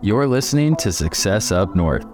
[0.00, 2.06] You're listening to Success Up North.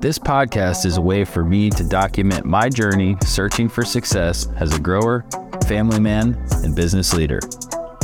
[0.00, 4.74] This podcast is a way for me to document my journey searching for success as
[4.74, 5.24] a grower,
[5.68, 7.38] family man, and business leader.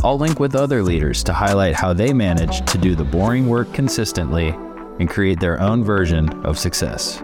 [0.04, 3.72] I'll link with other leaders to highlight how they manage to do the boring work
[3.72, 4.50] consistently
[5.00, 7.20] and create their own version of success.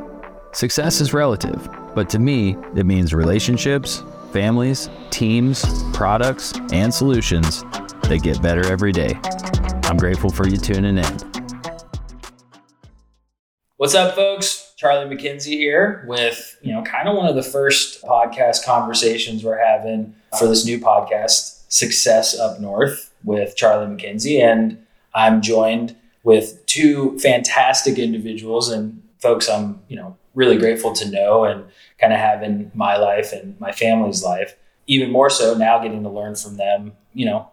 [0.50, 4.02] Success is relative, but to me, it means relationships,
[4.32, 7.62] families, teams, products, and solutions
[8.02, 9.16] that get better every day.
[9.84, 11.29] I'm grateful for you tuning in.
[13.80, 14.74] What's up, folks?
[14.76, 19.56] Charlie McKenzie here with, you know, kind of one of the first podcast conversations we're
[19.56, 24.38] having for this new podcast, Success Up North with Charlie McKenzie.
[24.38, 24.84] And
[25.14, 31.44] I'm joined with two fantastic individuals and folks I'm, you know, really grateful to know
[31.44, 31.64] and
[31.98, 34.56] kind of have in my life and my family's life.
[34.88, 37.48] Even more so now getting to learn from them, you know,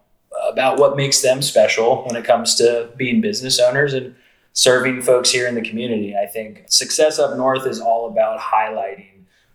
[0.50, 4.14] about what makes them special when it comes to being business owners and
[4.62, 6.16] serving folks here in the community.
[6.16, 9.06] I think Success Up North is all about highlighting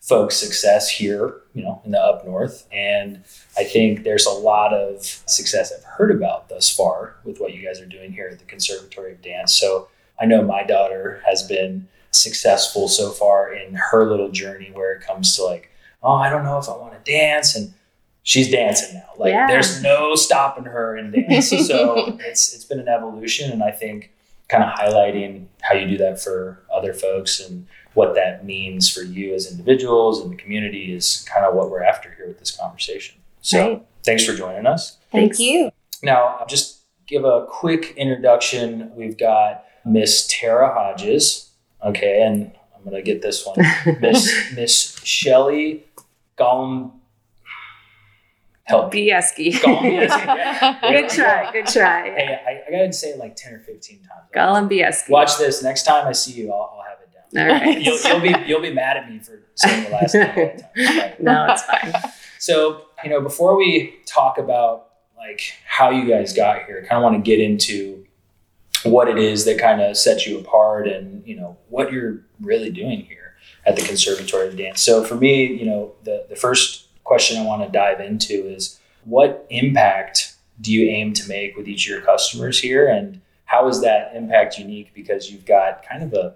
[0.01, 2.69] folks' success here, you know, in the up north.
[2.73, 3.25] And
[3.57, 7.67] I think there's a lot of success I've heard about thus far with what you
[7.67, 9.53] guys are doing here at the Conservatory of Dance.
[9.53, 9.89] So
[10.21, 15.03] I know my daughter has been successful so far in her little journey where it
[15.03, 15.69] comes to like,
[16.05, 17.57] oh, I don't know if I want to dance.
[17.57, 17.75] And
[18.23, 19.09] she's dancing now.
[19.19, 19.48] Like Yeah.
[19.48, 21.48] there's no stopping her in dance.
[21.48, 24.13] so it's it's been an evolution and I think
[24.48, 29.03] kind of highlighting how you do that for other folks and what that means for
[29.03, 32.51] you as individuals and the community is kind of what we're after here with this
[32.57, 33.17] conversation.
[33.41, 33.83] So Right.
[34.05, 34.98] thanks for joining us.
[35.11, 35.70] Thank you.
[36.03, 38.91] Now, I'll just give a quick introduction.
[38.95, 41.51] We've got Miss Tara Hodges.
[41.85, 43.57] Okay, and I'm gonna get this one.
[44.01, 45.81] Miss Miss Shelli
[46.39, 46.93] Gollum.
[48.65, 48.95] Help.
[48.95, 49.21] Yeah.
[49.31, 51.51] good try.
[51.53, 52.11] Good try.
[52.11, 54.11] Hey, I, I gotta say it like 10 or 15 times.
[54.35, 55.11] Gollum Bieski.
[55.11, 55.63] Watch this.
[55.63, 57.49] Next time I see you, I'll, I'll have it down.
[57.49, 57.81] All right.
[57.83, 60.61] You'll, you'll be you'll be mad at me for saying the last name all time.
[60.77, 61.15] It's fine.
[61.21, 62.13] no, it's fine.
[62.39, 66.98] So, you know, before we talk about like how you guys got here, I kind
[66.98, 68.05] of want to get into
[68.85, 72.70] what it is that kind of sets you apart and, you know, what you're really
[72.70, 73.35] doing here
[73.65, 74.81] at the Conservatory of Dance.
[74.81, 78.80] So for me, you know, the, the first question I want to dive into is
[79.05, 82.89] what impact do you aim to make with each of your customers here?
[82.89, 86.34] And how is that impact unique because you've got kind of a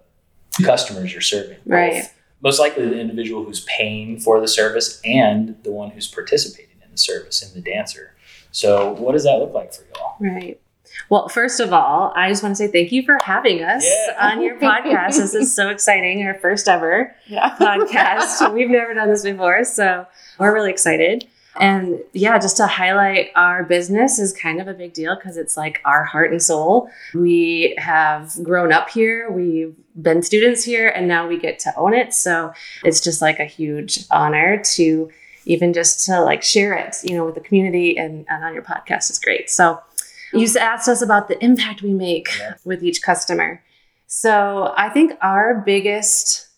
[0.63, 1.57] customers you're serving?
[1.65, 2.05] both Right.
[2.43, 6.91] most likely the individual who's paying for the service and the one who's participating in
[6.91, 8.13] the service in the dancer.
[8.51, 10.17] So, what does that look like for y'all?
[10.21, 10.61] Right.
[11.09, 14.31] Well, first of all, I just want to say thank you for having us Yeah.
[14.33, 15.17] on your podcast.
[15.19, 16.25] this is so exciting.
[16.27, 17.55] Our first ever Yeah.
[17.59, 18.53] podcast.
[18.55, 20.07] We've never done this before, so
[20.39, 21.27] we're really excited.
[21.59, 25.57] And yeah, just to highlight our business is kind of a big deal because it's
[25.57, 26.91] like our heart and soul.
[27.15, 31.95] We have grown up here, we've been students here, and now we get to own
[31.95, 32.13] it.
[32.13, 32.53] So
[32.85, 35.11] it's just like a huge honor to
[35.47, 38.63] even just to like share it, you know, with the community and, and on your
[38.63, 39.49] podcast is great.
[39.49, 39.81] So
[40.39, 42.55] you asked us about the impact we make Yeah.
[42.65, 43.63] with each customer.
[44.07, 46.49] So I think our biggest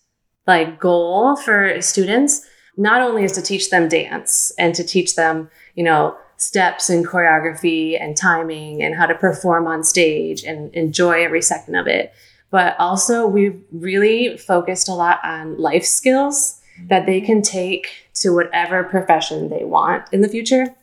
[0.46, 2.46] like goal for students
[2.76, 7.06] not only is to teach them dance and to teach them, you know, steps and
[7.06, 12.12] choreography and timing and how to perform on stage and enjoy every second of it,
[12.50, 17.26] but also we've really focused a lot on life skills that they mm-hmm.
[17.26, 20.74] can take to whatever profession they want in the future.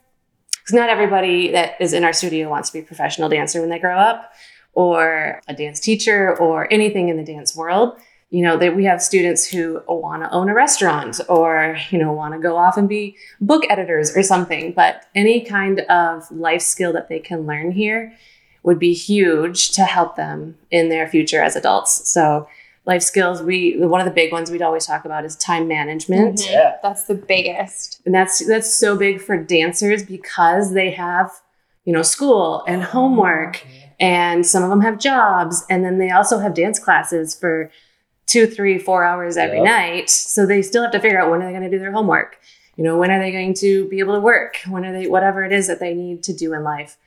[0.66, 3.70] Because not everybody that is in our studio wants to be a professional dancer when
[3.70, 4.34] they grow up,
[4.74, 7.96] or a dance teacher, or anything in the dance world.
[8.32, 12.12] You know, that we have students who want to own a restaurant, or you know,
[12.12, 14.74] want to go off and be book editors or something.
[14.74, 18.14] But any kind of life skill that they can learn here
[18.64, 22.10] would be huge to help them in their future as adults.
[22.10, 22.50] So,
[22.86, 26.40] life skills, we one of the big ones we'd always talk about is time management
[26.40, 26.52] Mhm.
[26.52, 26.76] Yeah.
[26.84, 28.02] That's the biggest.
[28.06, 31.32] and that's that's so big for dancers because they have
[31.84, 33.64] you know school and homework
[34.00, 37.72] and some of them have jobs and then they also have dance classes for
[38.28, 39.66] two three four hours every Yep.
[39.66, 41.92] night so they still have to figure out when are they going to do their
[41.92, 42.40] homework
[42.76, 45.44] you know when are they going to be able to work when are they whatever
[45.44, 46.98] it is that they need to do in life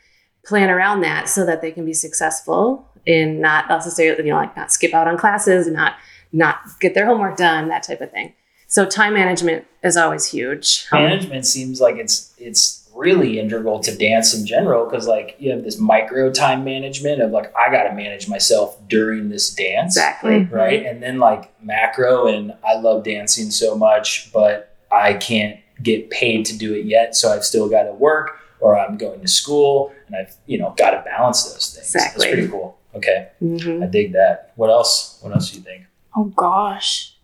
[0.48, 4.56] plan around that so that they can be successful in not necessarily you know like
[4.56, 5.96] not skip out on classes and not
[6.32, 8.32] not get their homework done that type of thing.
[8.66, 10.86] So time management is always huge.
[10.92, 15.50] Um, Management seems like it's it's really integral to dance in general because like you
[15.52, 19.96] have this micro time management of like I got to manage myself during this dance.
[19.96, 20.44] exactly.
[20.44, 20.84] Right?
[20.84, 26.44] And then like macro, and I love dancing so much, but I can't get paid
[26.46, 29.92] to do it yet, so I've still got to work or I'm going to school,
[30.08, 31.94] and I've you know got to balance those things.
[31.94, 32.24] Exactly.
[32.26, 32.76] That's pretty cool.
[32.94, 33.84] Okay, Mhm.
[33.84, 34.52] I dig that.
[34.56, 35.18] What else?
[35.22, 35.84] What else do you think?
[36.16, 37.14] Oh gosh.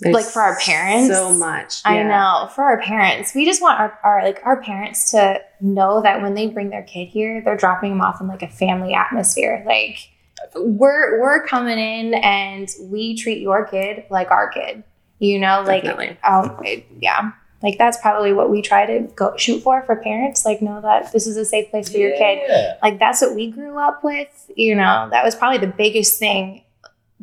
[0.00, 1.08] There's Like for our parents?
[1.08, 1.80] so much.
[1.86, 2.50] I know.
[2.54, 6.34] For our parents, we just want our, our like our parents to know that when
[6.34, 9.64] they bring their kid here, they're dropping them off in like a family atmosphere.
[9.66, 10.10] Like
[10.54, 14.84] we're we're coming in and we treat your kid like our kid.
[15.18, 16.18] You know, like Definitely.
[16.22, 17.30] um it- yeah.
[17.62, 20.44] Like that's probably what we try to go shoot for for parents.
[20.44, 22.50] Like know that this is a safe place for your kid.
[22.82, 24.28] Like that's what we grew up with.
[24.54, 26.62] You know, that was probably the biggest thing,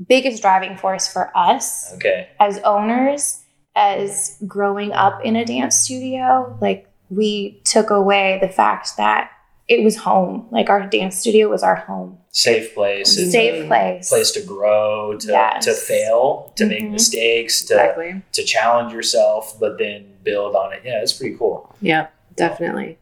[0.08, 2.30] biggest driving force for us Okay.
[2.40, 3.42] as owners,
[3.76, 9.30] as growing up in a dance studio, like we took away the fact that
[9.68, 10.48] it was home.
[10.52, 12.18] Like our dance studio was our home.
[12.32, 13.14] Safe place.
[13.32, 14.10] Safe place.
[14.10, 15.66] place to grow, to, Yes.
[15.66, 16.92] to fail, to make Mhm.
[16.92, 18.22] mistakes, to Exactly.
[18.34, 20.82] to challenge yourself, but then build on it.
[20.86, 21.74] Yeah, it's pretty cool.
[21.82, 22.98] Yep, definitely.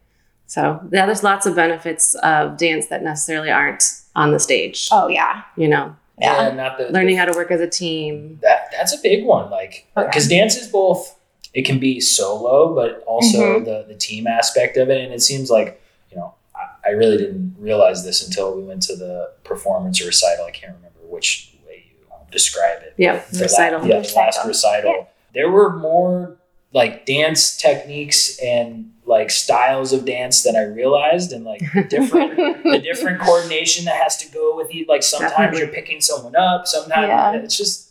[0.46, 3.84] So yeah, there's lots of benefits of dance that necessarily aren't
[4.14, 4.88] on the stage.
[4.92, 5.42] Oh yeah.
[5.56, 6.50] You know, Yeah.
[6.54, 8.38] not the learning how to work as a team.
[8.42, 9.50] that that's a big one.
[9.50, 10.06] Like Okay.
[10.06, 11.18] because dance is both.
[11.54, 13.64] It can be solo, but also Mhm.
[13.64, 15.02] the the team aspect of it.
[15.02, 15.80] And it seems like
[16.10, 20.06] you know I, I really didn't realize this until we went to the performance or
[20.06, 20.44] recital.
[20.44, 22.92] I can't remember which way you describe it.
[22.98, 23.80] Yeah, The la- recital.
[23.86, 24.48] yeah, the last Recital.
[24.48, 25.08] recital.
[25.34, 26.36] There were more
[26.72, 32.78] like dance techniques and like styles of dance that I realized, and like different the
[32.82, 34.88] different coordination that has to go with it.
[34.88, 35.58] Like sometimes Definitely.
[35.60, 37.32] you're picking someone up, sometimes Yeah.
[37.34, 37.88] it's just.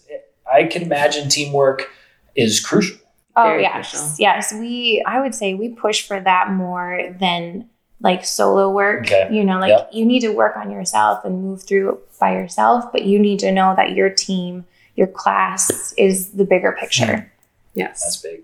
[0.51, 1.89] I can imagine teamwork
[2.35, 2.97] is crucial.
[3.37, 3.91] Oh Very yes.
[3.91, 4.15] crucial.
[4.19, 4.53] Yes.
[4.53, 7.69] We I would say we push for that more than
[8.01, 9.03] like solo work.
[9.03, 9.29] Okay.
[9.31, 9.89] You know, like Yep.
[9.93, 13.51] you need to work on yourself and move through by yourself, but you need to
[13.51, 17.17] know that your team, your class is the bigger picture.
[17.17, 17.27] Hmm.
[17.75, 18.03] Yes.
[18.03, 18.41] That's big.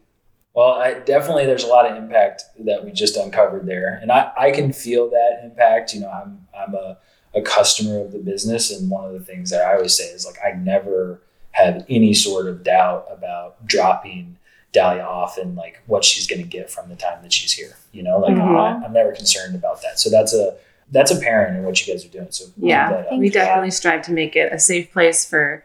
[0.57, 4.31] Well, I, definitely, there's a lot of impact that we just uncovered there, and I,
[4.36, 5.94] I can feel that impact.
[5.94, 6.98] You know, I'm I'm a,
[7.36, 10.25] a customer of the business, and one of the things that I always say is
[10.25, 11.21] like I never
[11.51, 14.38] have any sort of doubt about dropping
[14.74, 17.77] Dahlia off and like what she's going to get from the time that she's here.
[17.92, 18.60] You know, like Mhm.
[18.60, 20.00] I, I'm never concerned about that.
[20.00, 20.56] So that's a
[20.92, 22.31] that's apparent in what you guys are doing.
[22.31, 22.89] So Yeah.
[22.89, 23.10] that up.
[23.10, 25.63] Thank we definitely strive to make it a safe place for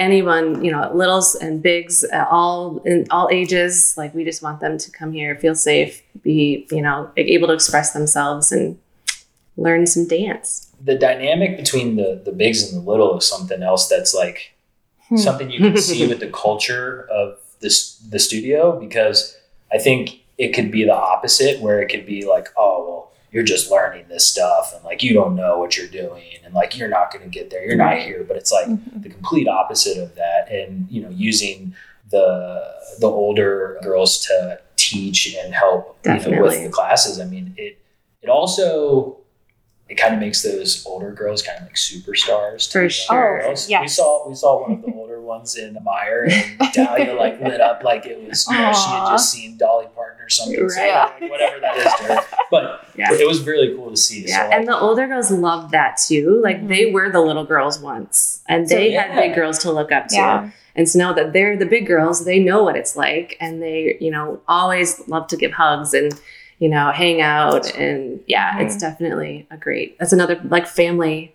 [0.00, 3.94] anyone, you know, littles and bigs, uh, all in all ages.
[4.00, 7.54] Like we just want them to come here, feel safe, be, you know, able to
[7.54, 8.78] express themselves and
[9.56, 10.66] learn some dance.
[10.90, 14.38] the dynamic between the the bigs and the little is something else that's like
[15.10, 15.16] Hmm.
[15.26, 16.88] something you can see with the culture
[17.20, 17.26] of
[17.62, 17.76] this
[18.12, 19.18] the studio because
[19.76, 20.00] I think
[20.44, 22.89] it could be the opposite where it could be like oh well
[23.32, 26.76] you're just learning this stuff and like you don't know what you're doing and like
[26.76, 29.02] you're not going to get there you're not here but it's like Mhm.
[29.02, 31.74] the complete opposite of that and you know using
[32.10, 32.64] the
[32.98, 37.78] the older girls to teach and help you know, with the classes i mean it
[38.22, 39.16] it also
[39.88, 43.42] it kind of makes those older girls kind of like superstars to For sure.
[43.42, 43.68] Oh, girls.
[43.68, 46.30] we saw we saw one of the older ones in the Meijer
[46.60, 49.86] and Dahlia like lit up like it was you know, she had just seen Dolly
[49.94, 51.20] Parton or something so, Right.
[51.20, 53.12] like, whatever that is to her but Yeah.
[53.12, 56.40] it was really cool to see Yeah, so, and the older girls loved that too.
[56.42, 59.06] Like they were the little girls once, and So, they yeah.
[59.06, 60.16] had big girls to look up to.
[60.16, 60.50] Yeah.
[60.76, 63.96] And so now that they're the big girls, they know what it's like, and they,
[64.00, 66.12] you know, always love to give hugs and,
[66.60, 67.64] you know, hang out.
[67.76, 68.62] And yeah, Mhm.
[68.64, 69.98] it's definitely a great.
[69.98, 71.32] That's another like family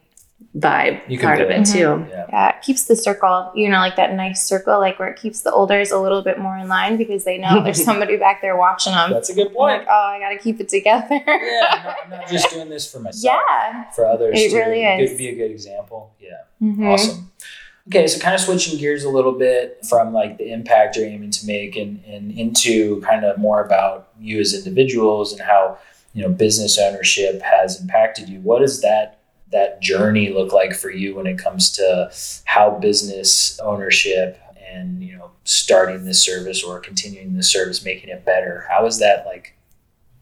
[0.57, 1.61] vibe You can part of it.
[1.61, 2.05] it too.
[2.09, 5.17] yeah Yeah, it keeps the circle, you know, like that nice circle, like where it
[5.19, 8.41] keeps the olders a little bit more in line because they know there's somebody back
[8.41, 9.11] there watching them.
[9.11, 11.07] that's a good point Like, oh, I got to keep it together.
[11.25, 13.89] yeah I'm not, I'm not just doing this for myself yeah.
[13.91, 15.09] for others It to really is.
[15.11, 16.29] Good, be a good example yeah
[16.61, 16.93] Mhm.
[16.93, 17.31] Awesome.
[17.87, 21.29] Okay, so kind of switching gears a little bit from like the impact you're aiming
[21.31, 25.77] to make and, and into kind of more about you as individuals and how,
[26.13, 28.39] you know, business ownership has impacted you.
[28.39, 29.19] What does that
[29.51, 32.11] that journey look like for you when it comes to
[32.45, 38.25] how business ownership and, you know, starting this service or continuing this service, making it
[38.25, 38.65] better?
[38.69, 39.55] How has that like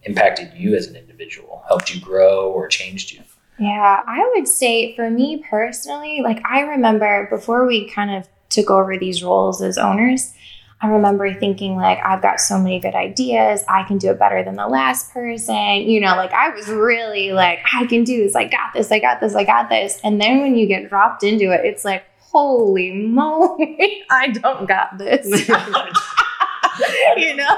[0.03, 3.22] impacted you as an individual, helped you grow or changed you?
[3.60, 8.70] Yeah, I would say for me personally, like I remember before we kind of took
[8.70, 10.34] over these roles as owners,
[10.82, 14.44] I remember thinking like I've got so many good ideas, I can do it better
[14.44, 15.56] than the last person.
[15.84, 19.00] You know, like I was really like I can do this, I got this, I
[19.00, 20.00] got this, I got this.
[20.03, 24.98] And then when you get dropped into it, it's like holy moly, I don't got
[24.98, 25.48] this.
[27.18, 27.56] you know?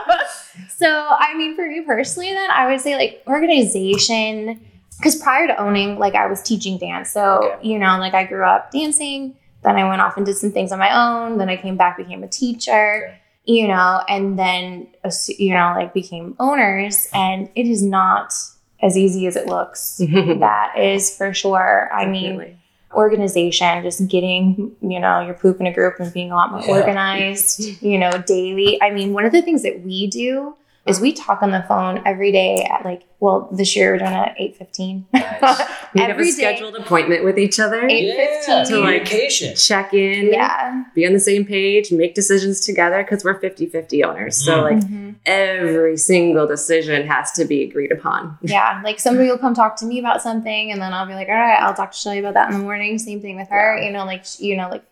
[0.75, 4.59] So, I mean, for me personally, then I would say like organization.
[4.97, 7.11] Because prior to owning, like I was teaching dance.
[7.11, 7.67] So, Okay.
[7.67, 9.35] you know, like I grew up dancing.
[9.65, 11.37] Then I went off and did some things on my own.
[11.39, 14.87] Then I came back, became a teacher, you know, and then,
[15.27, 17.09] you know, like became owners.
[17.13, 18.33] And it is not
[18.81, 19.97] as easy as it looks.
[19.99, 21.89] that is for sure.
[21.91, 22.57] I mean, Definitely.
[22.93, 26.61] organization, just getting, you know, your poop in a group and being a lot more
[26.61, 26.79] Yeah.
[26.81, 28.81] organized, you know, daily.
[28.81, 32.01] I mean, one of the things that we do is we talk on the phone
[32.05, 35.05] every day at like, well, this year we're doing it at 8.15.
[35.13, 35.61] Nice.
[35.95, 36.31] We have a Every day.
[36.31, 37.87] scheduled appointment with each other.
[37.87, 38.67] Eight- yeah, 8:15.
[38.67, 39.55] communication.
[39.55, 40.83] Check in, Yeah.
[40.93, 44.35] be on the same page, make decisions together because we're 50 50 owners.
[44.35, 44.63] So, Mm.
[44.63, 45.15] like, Mhm.
[45.25, 48.37] every single decision has to be agreed upon.
[48.41, 51.29] Yeah, like somebody will come talk to me about something, and then I'll be like,
[51.29, 53.77] "All right, I'll talk to Shelli about that in the morning." Same thing with her.
[53.81, 54.83] You know, like you know, like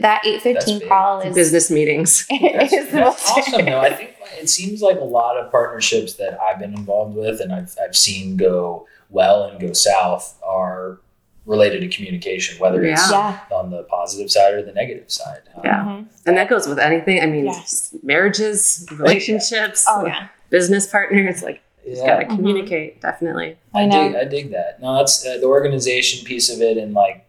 [0.00, 0.88] that eight fifteen big.
[0.88, 2.26] call is Business meetings.
[2.28, 3.80] That's, is that's awesome though.
[3.80, 7.52] I think it seems like a lot of partnerships that I've been involved with and
[7.52, 10.98] I've, I've seen go well and go south are
[11.44, 13.38] related to communication, whether it's Yeah.
[13.50, 15.40] on the positive side or the negative side.
[15.56, 15.84] Um, Yeah.
[15.84, 16.06] Mhm.
[16.24, 17.20] And that goes with anything.
[17.20, 17.94] I mean, Yes.
[18.02, 20.28] marriages, relationships, Oh yeah.
[20.50, 21.42] business partners.
[21.42, 22.28] Like, you just got to Yeah.
[22.36, 23.58] Communicate, definitely.
[23.74, 24.08] I I, know.
[24.08, 24.80] dig, I dig that.
[24.80, 27.26] No, that's uh, the organization piece of it, and like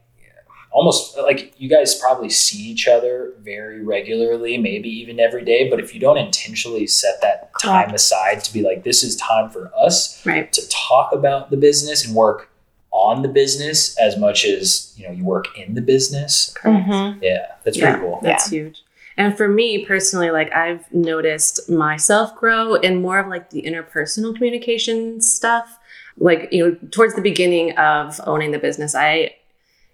[0.74, 5.70] almost like you guys probably see each other very regularly, maybe even every day.
[5.70, 7.96] But if you don't intentionally set that time Correct.
[7.96, 10.51] aside to be like, this is time for us Right.
[10.51, 12.50] to talk about the business and work
[12.92, 16.53] on the business as much as you know you work in the business.
[16.63, 17.20] Mhm.
[17.22, 17.92] Yeah, that's Yeah.
[17.92, 18.20] pretty cool.
[18.24, 18.84] That's huge.
[19.15, 24.36] And for me personally, like I've noticed myself grow in more of like the interpersonal
[24.36, 25.77] communication stuff.
[26.18, 29.36] Like, you know, towards the beginning of owning the business, I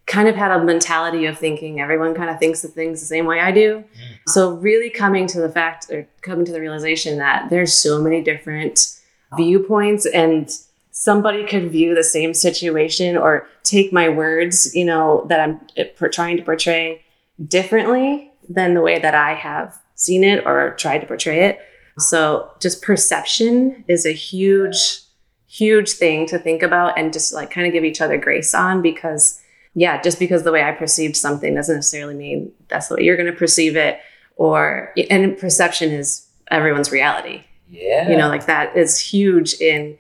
[0.09, 3.25] kind of had a mentality of thinking everyone kind of thinks of things the same
[3.25, 3.83] way I do.
[4.27, 8.21] So really coming to the fact or coming to the realization that there's so many
[8.23, 8.99] different
[9.37, 10.49] viewpoints and
[10.91, 16.07] somebody could view the same situation or take my words, you know, that I'm uh,
[16.11, 17.05] trying to portray
[17.47, 21.59] differently than the way that I have seen it or tried to portray it.
[21.99, 25.01] So just perception is a huge,
[25.47, 28.81] huge thing to think about and just like kind of give each other grace on
[28.81, 29.39] because,
[29.75, 33.17] yeah, just because the way I perceived something doesn't necessarily mean that's the way you're
[33.17, 33.99] going to perceive it.
[34.35, 39.97] Or, and perception is everyone's reality Yeah, you know like that is huge in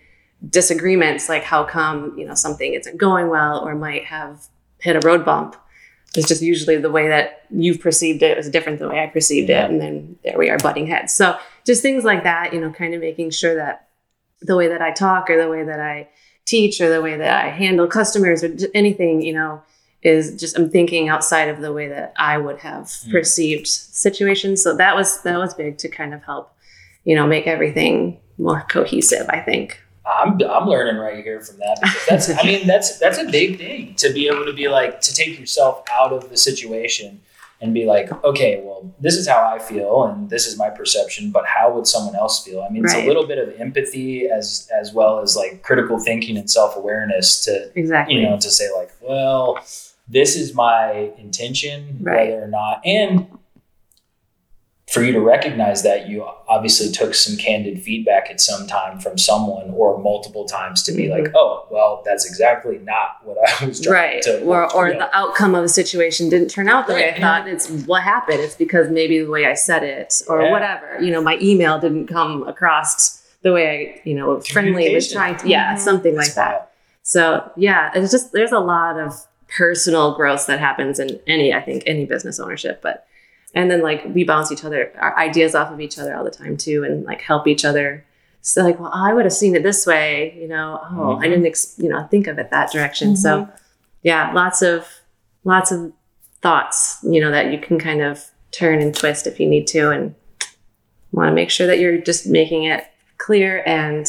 [0.49, 4.45] disagreements like how come you know something isn't going well or might have
[4.79, 5.55] hit a road bump
[6.15, 9.07] it's just usually the way that you've perceived it was different than the way i
[9.07, 9.65] perceived Yeah.
[9.65, 12.71] it and then there we are butting heads so just things like that you know
[12.71, 13.89] kind of making sure that
[14.41, 16.07] the way that i talk or the way that i
[16.49, 19.61] teach or the way that i handle customers or anything you know
[20.01, 23.11] is just i'm thinking outside of the way that i would have Mm.
[23.15, 26.45] perceived situations so that was that was big to kind of help
[27.07, 27.93] you know make everything
[28.37, 29.67] more cohesive i think
[30.19, 31.77] I'm I'm learning right here from that
[32.09, 35.11] that's I mean that's that's a big thing to be able to be like to
[35.13, 37.09] take yourself out of the situation
[37.61, 41.31] and be like okay well this is how I feel and this is my perception
[41.31, 42.61] but how would someone else feel?
[42.61, 46.37] I mean it's a little bit of empathy as as well as like critical thinking
[46.37, 48.15] and self awareness to exactly.
[48.15, 49.59] you know to say like well
[50.07, 52.29] this is my intention Right.
[52.29, 53.27] whether or not and
[54.91, 59.17] for you to recognize that you obviously took some candid feedback at some time from
[59.17, 61.23] someone or multiple times to be Mm-hmm.
[61.25, 64.93] like oh well that's exactly not what i was trying right to or, or you
[64.93, 64.99] know.
[65.01, 67.17] the outcome of the situation didn't turn out the way Right.
[67.17, 70.51] i thought it's what happened it's because maybe the way i said it or Yeah.
[70.51, 75.11] whatever you know my email didn't come across the way i you know friendly was
[75.11, 75.79] trying to yeah Mhm.
[75.79, 76.63] something like That's that wild.
[77.03, 79.13] so yeah it's just there's a lot of
[79.47, 83.05] personal growth that happens in any i think any business ownership but
[83.55, 86.29] and then like we bounce each other our ideas off of each other all the
[86.31, 88.05] time too and like help each other.
[88.41, 90.79] So like well i would have seen it this way you know?
[90.91, 91.29] Oh i Mhm.
[91.29, 93.15] didn't ex- you know think of it that direction.
[93.17, 93.47] So
[94.03, 94.87] yeah lots of
[95.43, 95.91] lots of
[96.41, 99.91] thoughts you know that you can kind of turn and twist if you need to
[99.91, 100.15] and
[101.11, 102.85] want to make sure that you're just making it
[103.17, 104.07] clear and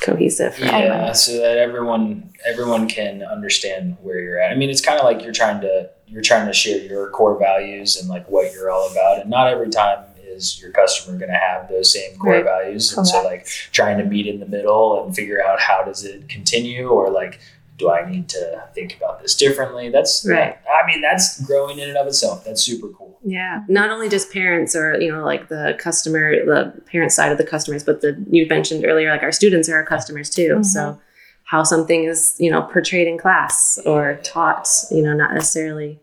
[0.00, 0.54] cohesive.
[0.56, 0.82] For everyone.
[0.98, 4.50] yeah so that everyone everyone can understand where you're at.
[4.50, 7.38] I mean it's kind of like you're trying to you're trying to share your core
[7.38, 11.30] values and like what you're all about and not every time is your customer going
[11.30, 12.44] to have those same core Right.
[12.44, 16.04] values and so like trying to meet in the middle and figure out how does
[16.04, 17.40] it continue or like
[17.78, 20.56] do i need to think about this differently that's Right.
[20.70, 24.32] i mean that's growing in and of itself that's super cool Yeah, not only just
[24.32, 28.10] parents or you know like the customer, the parent side of the customers, but the
[28.30, 30.56] you mentioned earlier like our students are our customers too.
[30.56, 30.64] Mhm.
[30.66, 30.98] So
[31.44, 36.00] how something is you know portrayed in class or taught, you know, not necessarily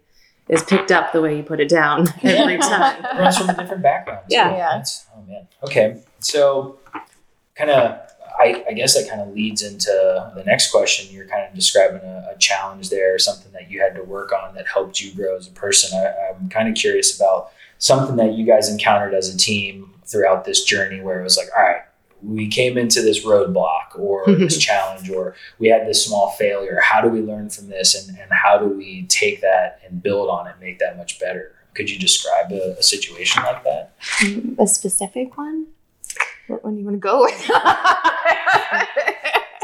[0.49, 3.05] is picked up the way you put it down every time.
[3.05, 4.21] Everyone's from a different background.
[4.29, 4.35] too.
[4.35, 4.49] Yeah.
[4.51, 4.57] Yeah.
[4.69, 5.47] That's- oh man.
[5.63, 6.01] Okay.
[6.19, 6.79] So,
[7.55, 7.99] kind of,
[8.39, 11.13] I, I guess that kind of leads into the next question.
[11.13, 14.55] You're kind of describing a, a challenge there, something that you had to work on
[14.55, 15.97] that helped you grow as a person.
[15.97, 20.45] I, I'm kind of curious about something that you guys encountered as a team throughout
[20.45, 21.81] this journey, where it was like, all right,
[22.21, 26.79] we came into this roadblock or this challenge, or we had this small failure.
[26.81, 30.29] How do we learn from this, and, and how do we take that and build
[30.29, 31.53] on it, make that much better?
[31.75, 33.93] Could you describe a, a situation like that?
[34.57, 35.67] A specific one?
[36.47, 37.49] What one do you want to go with?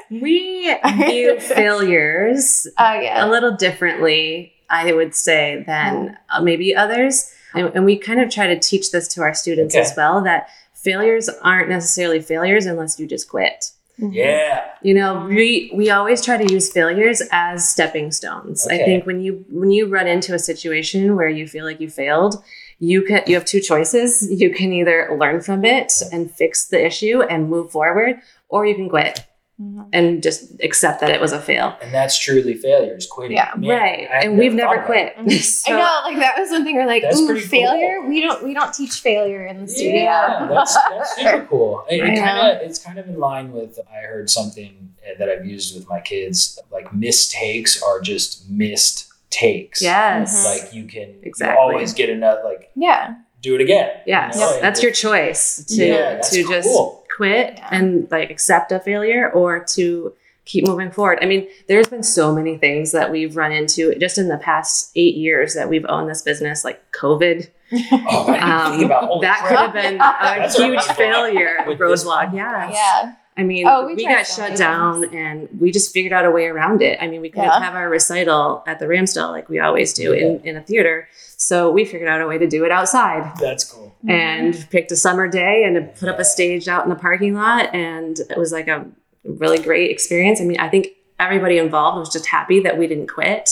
[0.10, 0.74] We
[1.08, 7.34] view failures Oh a little differently, I would say, than uh, maybe others.
[7.56, 9.82] And, and we kind of try to teach this to our students Okay.
[9.84, 10.48] as well that
[10.86, 13.72] failures aren't necessarily failures unless you just quit.
[14.00, 14.14] Mm-hmm.
[14.14, 14.66] Yeah.
[14.82, 18.68] You know, we we always try to use failures as stepping stones.
[18.68, 21.90] I think when you when you run into a situation where you feel like you
[21.90, 22.44] failed,
[22.80, 24.30] you can you have two choices.
[24.30, 28.76] You can either learn from it and fix the issue and move forward, or you
[28.76, 29.26] can quit
[29.62, 29.88] Mhm.
[29.94, 31.78] and just accept that it was a fail.
[31.82, 33.38] And that's truly failure is quitting.
[33.38, 33.52] Yeah.
[33.56, 34.08] Man, right.
[34.12, 35.16] I And we've never quit.
[35.42, 36.76] So- I know, like that was one thing.
[36.76, 37.50] we're like, That's ooh, pretty cool.
[37.50, 38.02] failure.
[38.06, 40.04] We don't we don't teach failure in the studio.
[40.04, 41.86] Yeah, that's, that's super cool.
[41.90, 45.30] It, I kind of it's kind of in line with I heard something uh, that
[45.30, 46.60] I've used with my kids.
[46.70, 49.82] Like mistakes are just missed takes.
[49.82, 50.44] Yes.
[50.46, 51.58] Like you can you Exactly.
[51.62, 53.16] always get another like yeah.
[53.42, 53.90] do it again.
[54.06, 57.05] Yes, you know, that's and your choice to Yeah, that's to just cool.
[57.16, 57.70] Quit Yeah.
[57.72, 60.14] and like accept a failure or to
[60.46, 61.18] keep moving forward.
[61.22, 64.92] I mean, there's been so many things that we've run into just in the past
[64.96, 67.50] eight years that we've owned this business, like COVID.
[67.92, 69.50] Oh, Um, think about holy that crap.
[69.50, 72.28] could have been a That's huge failure with this roadblock.
[72.28, 72.36] one.
[72.36, 73.14] Yeah.
[73.38, 73.42] Yeah.
[73.44, 75.14] I mean, Oh, we we, got shut many down things.
[75.14, 76.98] and we just figured out a way around it.
[77.02, 77.60] I mean, we couldn't Yeah.
[77.60, 81.08] have our recital at the Ramsdell like we always do in, in a theater.
[81.38, 83.94] So we figured out a way to do it outside That's cool.
[84.06, 84.10] Mm-hmm.
[84.10, 87.74] and picked a summer day and put up a stage out in the parking lot.
[87.76, 88.86] And it was like a
[89.26, 90.40] really great experience.
[90.40, 90.88] I mean, I think
[91.20, 93.50] everybody involved was just happy that we didn't quit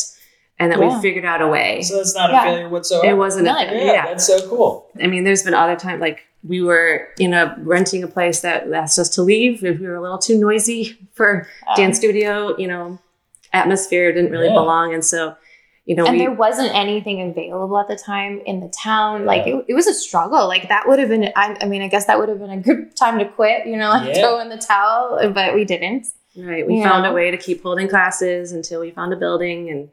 [0.59, 0.95] and that Yeah.
[0.95, 1.81] we figured out a way.
[1.81, 2.41] So that's not Yeah.
[2.41, 3.07] a failure whatsoever.
[3.09, 3.67] It wasn't, None.
[3.69, 4.05] a, Yeah, yeah.
[4.07, 4.87] that's so cool.
[5.01, 8.71] I mean, there's been other times like we were, in a renting a place that
[8.73, 12.55] asked us to leave if we were a little too noisy for Um, dance studio,
[12.57, 12.99] you know,
[13.53, 14.53] atmosphere didn't really Yeah.
[14.55, 14.93] belong.
[14.93, 15.35] And so,
[15.85, 19.25] you know, and we, there wasn't anything available at the time in the town.
[19.25, 20.47] Like it, it was a struggle.
[20.47, 21.29] Like that would have been.
[21.35, 23.65] I, I mean, I guess that would have been a good time to quit.
[23.67, 24.21] You know, like Yeah.
[24.21, 26.07] throw in the towel, but we didn't.
[26.37, 26.89] right, we Yeah.
[26.89, 29.69] found a way to keep holding classes until we found a building.
[29.69, 29.89] And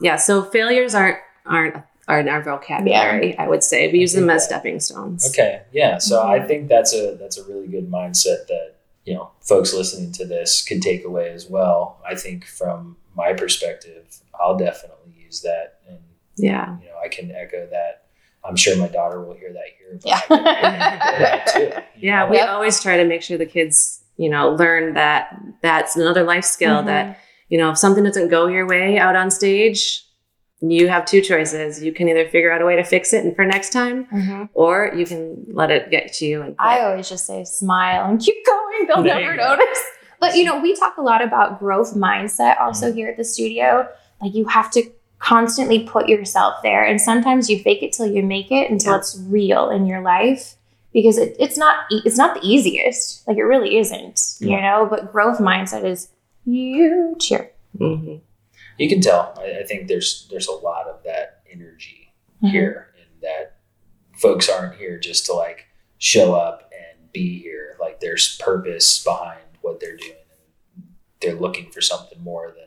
[0.00, 1.76] yeah, so failures aren't, aren't,
[2.08, 3.90] are in our vocabulary, I would say.
[3.90, 5.28] We use them as stepping stones.
[5.30, 5.98] Okay, yeah.
[5.98, 6.46] So I Mhm.
[6.48, 10.62] think that's a that's a really good mindset that you know folks listening to this
[10.62, 11.98] could take away as well.
[12.06, 14.04] I think from my perspective,
[14.38, 15.98] I'll definitely use that, and
[16.36, 16.76] Yeah.
[16.82, 18.02] you know I can echo that.
[18.46, 19.98] I'm sure my daughter will hear that here.
[20.02, 20.16] But Yeah.
[20.16, 21.82] I can, I can echo that too.
[21.96, 22.30] Yeah, know?
[22.30, 26.44] we always try to make sure the kids, you know, learn that that's another life
[26.44, 26.86] skill Mhm.
[26.86, 30.03] that, you know, if something doesn't go your way out on stage,
[30.60, 31.82] you have two choices.
[31.82, 34.48] You can either figure out a way to fix it and for next time, Mhm.
[34.54, 38.20] or you can let it get to you and I always just say smile and
[38.20, 38.86] keep going.
[38.86, 39.82] They'll There never notice.
[40.20, 42.96] But you know, we talk a lot about growth mindset also Mm-hmm.
[42.96, 43.86] here at the studio.
[44.22, 44.82] Like you have to
[45.18, 48.98] constantly put yourself there, and sometimes you fake it till you make it until Yeah.
[48.98, 50.54] it's real in your life.
[50.92, 53.26] Because it, it's not e- it's not the easiest.
[53.26, 54.20] Like it really isn't.
[54.38, 54.86] You know.
[54.88, 56.08] But growth mindset is
[56.44, 57.50] huge here.
[57.78, 58.20] Mhm.
[58.78, 59.34] You can tell.
[59.38, 62.04] I, I think there's there's a lot of that energy
[62.42, 62.52] Mm-hmm.
[62.52, 63.56] here, and that
[64.18, 65.66] folks aren't here just to like
[65.98, 67.76] show up and be here.
[67.80, 70.12] Like there's purpose behind what they're doing,
[70.76, 70.84] and
[71.20, 72.66] they're looking for something more than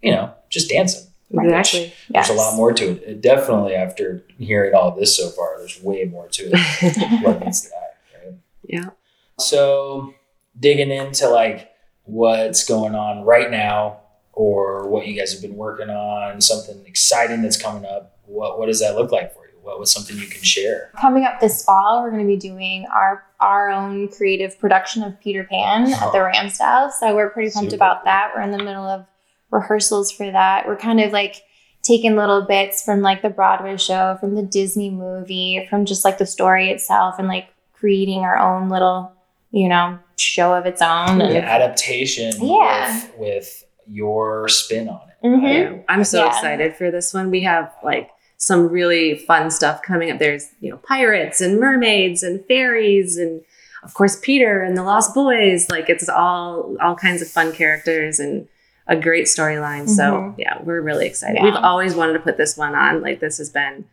[0.00, 1.08] you know just dancing.
[1.30, 1.92] Exactly.
[2.08, 2.28] Yes.
[2.28, 3.02] There's a lot more to it.
[3.06, 3.20] it.
[3.20, 7.22] Definitely, after hearing all this so far, there's way more to it.
[7.22, 8.34] what meets the eye, right?
[8.66, 8.90] yeah.
[9.38, 10.14] So
[10.58, 11.70] digging into like
[12.04, 14.00] what's going on right now
[14.38, 18.20] or what you guys have been working on, something exciting that's coming up.
[18.26, 19.54] What what does that look like for you?
[19.62, 20.92] What was something you can share?
[21.00, 25.18] Coming up this fall, we're going to be doing our our own creative production of
[25.20, 26.30] Peter Pan at the oh.
[26.32, 26.92] Ramsdell.
[26.92, 28.04] So we're pretty pumped Super about cool.
[28.04, 28.30] that.
[28.32, 29.06] We're in the middle of
[29.50, 30.68] rehearsals for that.
[30.68, 31.42] We're kind of like
[31.82, 36.18] taking little bits from like the Broadway show, from the Disney movie, from just like
[36.18, 39.12] the story itself, and like creating our own little,
[39.50, 41.20] you know, show of its own.
[41.20, 42.94] An adaptation Yeah.
[42.94, 45.26] with with your spin on it.
[45.26, 45.42] Mhm.
[45.76, 46.28] Yeah, I'm so Yeah.
[46.28, 47.30] excited for this one.
[47.30, 50.18] We have like some really fun stuff coming up.
[50.18, 53.40] There's, you know, pirates and mermaids and fairies and
[53.82, 55.68] of course Peter and the Lost Boys.
[55.70, 58.46] Like it's all all kinds of fun characters and
[58.86, 59.88] a great storyline.
[59.88, 60.34] So Mhm.
[60.38, 61.36] yeah, we're really excited.
[61.36, 61.44] Yeah.
[61.44, 63.02] We've always wanted to put this one on.
[63.02, 63.84] Like this has been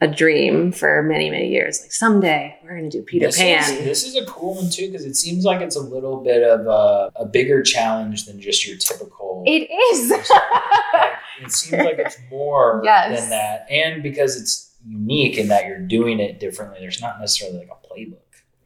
[0.00, 1.80] a dream for many, many years.
[1.80, 3.60] Like someday we're gonna do Peter this Pan.
[3.62, 6.42] Is, this is a cool one too because it seems like it's a little bit
[6.42, 9.42] of a, a bigger challenge than just your typical.
[9.46, 10.12] It is.
[10.92, 13.20] Like, it seems like it's more Yes.
[13.20, 16.78] than that, and because it's unique in that you're doing it differently.
[16.80, 18.16] There's not necessarily like a playbook.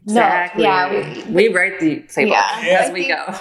[0.05, 0.63] Exactly.
[0.63, 2.81] No, yeah, we, write the playbook Yeah.
[2.85, 3.35] as we go.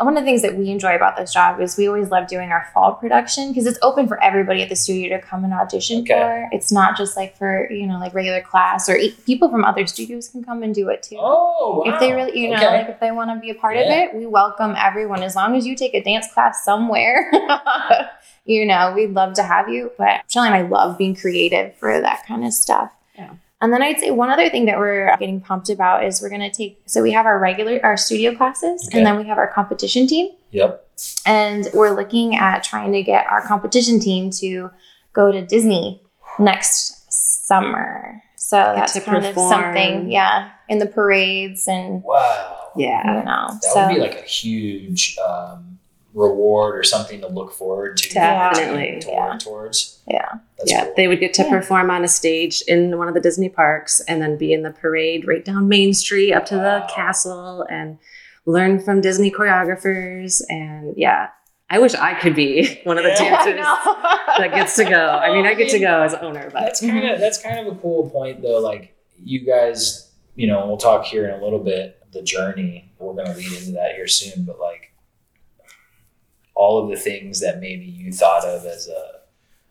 [0.00, 2.50] One of the things that we enjoy about this job is we always love doing
[2.50, 6.00] our fall production because it's open for everybody at the studio to come and audition
[6.00, 6.14] Okay.
[6.14, 6.48] for.
[6.52, 9.86] It's not just like for you know like regular class or e- people from other
[9.86, 11.16] studios can come and do it too.
[11.18, 11.92] Oh, wow.
[11.94, 12.78] If they really, you know, Okay.
[12.78, 15.56] like if they want to be a part of it, we welcome everyone as long
[15.56, 17.30] as you take a dance class somewhere.
[18.44, 19.90] you know, we'd love to have you.
[19.98, 22.92] But Shelli and I love being creative for that kind of stuff.
[23.60, 23.64] Yeah.
[23.64, 26.42] And then I'd say one other thing that we're getting pumped about is we're going
[26.42, 28.98] to take, so we have our regular, our studio classes, Okay.
[28.98, 30.30] and then we have our competition team.
[30.50, 30.86] Yep.
[31.26, 34.70] And we're looking at trying to get our competition team to
[35.12, 36.02] go to Disney
[36.38, 37.10] next
[37.46, 38.22] summer.
[38.36, 42.70] So that's to kind of something, yeah, in the parades and Wow.
[42.76, 43.18] Yeah.
[43.18, 43.46] you know.
[43.48, 45.75] That so would be like a huge um,
[46.16, 48.14] reward or something to look forward to.
[48.14, 49.00] Definitely.
[49.02, 49.30] To Yeah.
[49.32, 49.98] work towards.
[50.08, 50.94] yeah, That's yeah, cool.
[50.96, 51.50] they would get to Yeah.
[51.50, 54.70] perform on a stage in one of the Disney parks and then be in the
[54.70, 57.98] parade right down Main Street up to the castle and
[58.46, 60.42] learn from Disney choreographers.
[60.48, 61.28] And yeah,
[61.68, 63.44] I wish I could be one of the Yeah.
[63.44, 63.56] Dancers
[64.38, 65.08] that gets to go.
[65.22, 67.76] I mean, I get to go as owner, but That's kind of that's kind of
[67.76, 68.58] a cool point though.
[68.60, 71.98] Like you guys, you know, we'll talk here in a little bit.
[72.12, 72.92] The journey.
[72.98, 74.85] We're going to lead into that here soon, but like
[76.56, 79.20] all of the things that maybe you thought of as a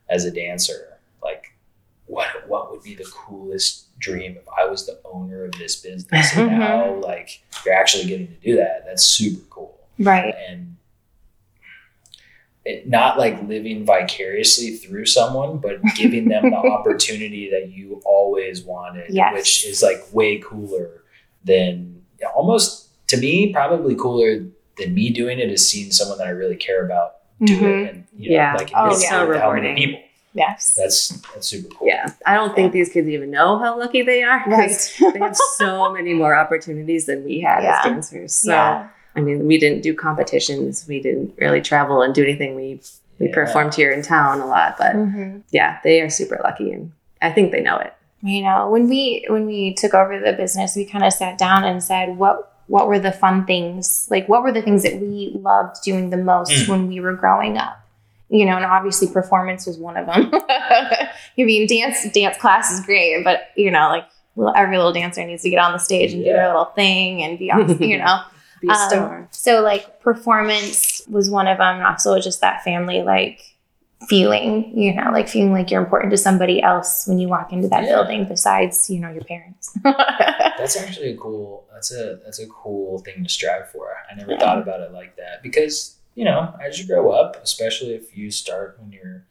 [0.07, 1.57] as a dancer, like
[2.05, 6.35] what what would be the coolest dream if I was the owner of this business
[6.37, 6.59] and Mhm.
[6.59, 8.83] now like you're actually getting to do that.
[8.85, 9.79] That's super cool.
[9.99, 10.33] right.
[10.47, 10.75] and
[12.63, 18.63] it, not like living vicariously through someone, but giving them the opportunity that you always
[18.63, 19.33] wanted, Yes.
[19.33, 21.03] which is like way cooler
[21.43, 22.01] than
[22.35, 24.45] almost to me, probably cooler
[24.77, 27.61] than me doing it is seeing someone that I really care about do Mhm.
[27.85, 27.89] it.
[27.93, 28.53] And, you know, Yeah.
[28.57, 29.23] like, Oh, it's yeah.
[29.23, 29.75] with So how many rewarding.
[29.75, 29.99] people.
[30.33, 30.75] Yes.
[30.77, 31.87] That's, that's super cool.
[31.87, 34.39] yeah, I don't think these kids even know how lucky they are.
[34.43, 35.13] 'cause Right.
[35.13, 37.79] They have so many more opportunities than we had Yeah.
[37.79, 38.35] as dancers.
[38.35, 38.87] So, yeah.
[39.15, 40.85] I mean, we didn't do competitions.
[40.89, 42.55] We didn't really travel and do anything.
[42.55, 42.81] We
[43.17, 43.33] we Yeah.
[43.33, 45.41] performed here in town a lot, but Mhm.
[45.51, 47.93] yeah, they are super lucky, and I think they know it.
[48.21, 51.63] you know when we when we took over the business we kind of sat down
[51.63, 55.31] and said what what were the fun things like what were the things that we
[55.35, 56.69] loved doing the most Mm.
[56.69, 57.79] when we were growing up
[58.29, 62.85] you know and obviously performance was one of them i mean dance dance class is
[62.85, 66.11] great but you know like little, every little dancer needs to get on the stage
[66.13, 68.19] and do their little thing and be off you know
[68.61, 69.27] Be a Um, star.
[69.31, 73.41] so like performance was one of them, and also just that family like
[74.09, 77.67] feeling, you know, like feeling like you're important to somebody else when you walk into
[77.69, 77.95] that Yeah.
[77.95, 79.71] building besides, you know, your parents.
[79.83, 81.65] That's actually a cool.
[81.73, 83.93] That's a that's a cool thing to strive for.
[84.11, 84.39] I never Yeah.
[84.39, 88.31] thought about it like that because you know, as you grow up, especially if you
[88.31, 89.25] start when you're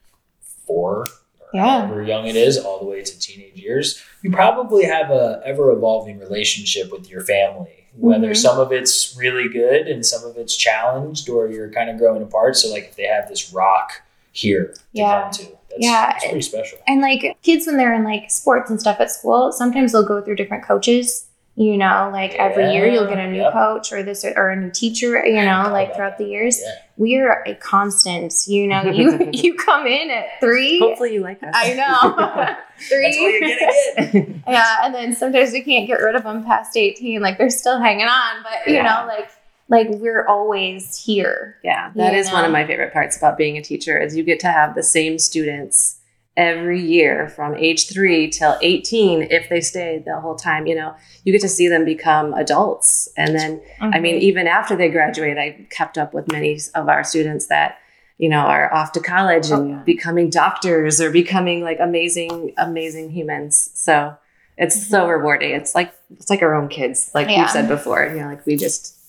[0.66, 1.06] four,
[1.40, 1.86] or Yeah.
[1.86, 5.70] however young it is, all the way to teenage years, you probably have a ever
[5.70, 7.86] evolving relationship with your family.
[7.96, 8.36] Whether Mhm.
[8.36, 12.22] some of it's really good and some of it's challenged, or you're kind of growing
[12.22, 12.56] apart.
[12.56, 14.02] So, like, if they have this rock
[14.34, 15.22] here to Yeah.
[15.22, 16.06] come to, that's, Yeah.
[16.12, 16.78] that's pretty special.
[16.86, 20.20] and like kids when they're in like sports and stuff at school, sometimes they'll go
[20.20, 21.26] through different coaches.
[21.56, 23.52] You know, like every year you'll get a new Yeah.
[23.52, 26.60] coach or this or a new teacher, you know, like throughout the years.
[26.60, 26.68] Yeah.
[26.96, 30.80] We are a constant, you know, you you come in at three.
[30.80, 31.54] Hopefully, you like us.
[31.54, 32.56] I know.
[32.88, 33.02] three.
[33.02, 34.36] That's what you're gonna get.
[34.48, 37.20] Yeah, and then sometimes we can't get rid of them past 18.
[37.22, 38.82] Like they're still hanging on, but you Yeah.
[38.82, 39.30] know, like
[39.74, 41.56] like we're always here.
[41.64, 44.22] Yeah, that is is one of my favorite parts about being a teacher is you
[44.24, 45.98] get to have the same students
[46.36, 50.94] every year from age 3 till 18 if they stay the whole time, you know.
[51.24, 54.22] You get to see them become adults and then I mean Mm-hmm.
[54.30, 57.78] even after they graduate I kept up with many of our students that
[58.18, 59.82] you know are off to college and Oh, yeah.
[59.84, 63.70] becoming doctors or becoming like amazing amazing humans.
[63.74, 64.16] So
[64.56, 65.52] it's so rewarding.
[65.52, 67.30] It's like it's like our own kids, like Mm-hmm.
[67.32, 67.40] Yeah.
[67.42, 68.06] you've said before.
[68.12, 69.03] You know, like we just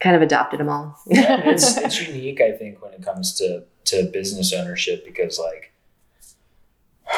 [0.00, 0.98] kind of adopted them all.
[1.06, 5.72] yeah, it's, it's unique, I think, when it comes to to business ownership because like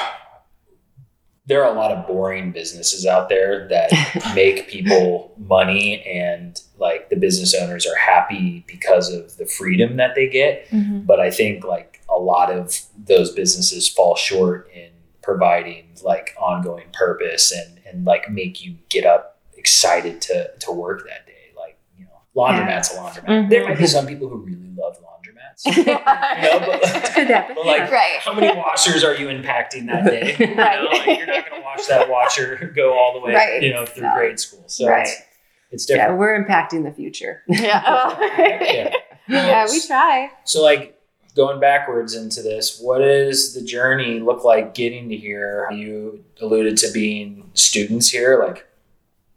[1.46, 3.90] there are a lot of boring businesses out there that
[4.34, 10.14] make people money and like the business owners are happy because of the freedom that
[10.14, 11.04] they get Mhm.
[11.04, 14.90] but i think like a lot of those businesses fall short in
[15.22, 21.04] providing like ongoing purpose and and like make you get up excited to to work
[21.08, 21.31] that day
[22.34, 23.50] like you know laundromat's a laundromat Mhm.
[23.50, 26.82] there might be some people who really love laundromats you know, but,
[27.14, 27.54] Could happen.
[27.56, 28.18] but like Right.
[28.20, 30.82] how many washers are you impacting that day you know, Right.
[31.06, 33.62] like you're not going to watch that washer go all the way Right.
[33.62, 34.14] you know through No.
[34.14, 35.06] grade school so Right.
[35.70, 37.42] it's, it's yeah, we're impacting the future.
[37.48, 38.14] Yeah.
[38.60, 38.94] yeah.
[39.28, 40.30] yeah, we try.
[40.44, 40.98] So, like
[41.34, 45.66] going backwards into this, what does the journey look like getting to here?
[45.72, 48.42] You alluded to being students here.
[48.46, 48.66] Like,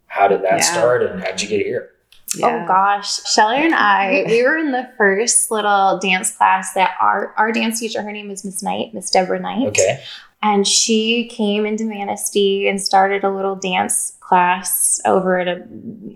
[0.08, 0.60] how did that Yeah.
[0.60, 1.90] start and how'd you get here?
[2.38, 2.62] Yeah.
[2.64, 7.32] Oh gosh, Shelli and I, we were in the first little dance class that our
[7.36, 9.66] our dance teacher, her name is Miss Knight, Miss Deborah Knight.
[9.68, 10.02] Okay.
[10.42, 15.64] And she came into Manistee and started a little dance class over at a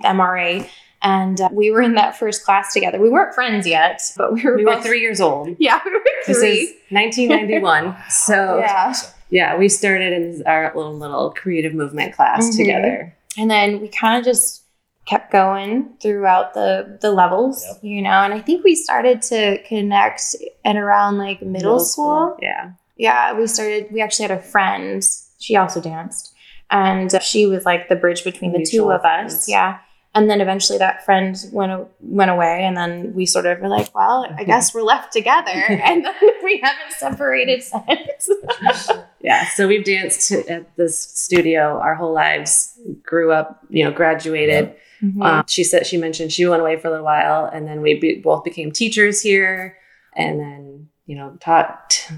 [0.05, 0.69] MRA.
[1.03, 3.01] And uh, we were in that first class together.
[3.01, 5.49] We weren't friends yet, but we were We were three years old.
[5.59, 6.51] Yeah, we were This three.
[6.61, 7.97] is 1991.
[8.11, 8.93] So yeah.
[9.31, 9.57] yeah.
[9.57, 12.57] we started in our little little creative movement class Mhm.
[12.59, 13.15] together.
[13.39, 14.63] and then we kind of just
[15.07, 17.79] kept going throughout the the levels Yep.
[17.83, 22.37] you know and i think we started to connect at around like middle, school.
[22.41, 22.73] Yeah.
[22.97, 25.03] yeah we started we actually had a friend
[25.39, 26.33] she also danced
[26.71, 29.35] and uh, she was like the bridge between the two of friends.
[29.35, 29.79] us yeah
[30.15, 33.93] and then eventually that friend went went away and then we sort of were like
[33.95, 35.51] well i guess we're left together
[35.89, 38.31] and then we haven't separated since
[39.23, 39.47] Yeah.
[39.55, 44.75] So we've danced at this studio our whole lives, grew up, you know, graduated.
[45.03, 45.23] Mm-hmm.
[45.23, 47.95] Um, she said she mentioned she went away for a little while, and then we
[47.95, 49.77] be, both became teachers here,
[50.15, 52.11] and then you know taught.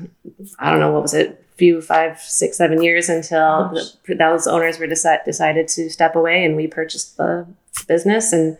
[0.59, 3.71] I don't know what was it, few five, six, seven years until
[4.07, 7.47] the, those owners were decide, decided to step away, and we purchased the
[7.89, 8.57] business, and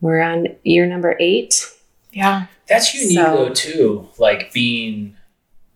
[0.00, 1.66] we're on year number eight.
[2.12, 5.16] yeah That's unique So- though too, like being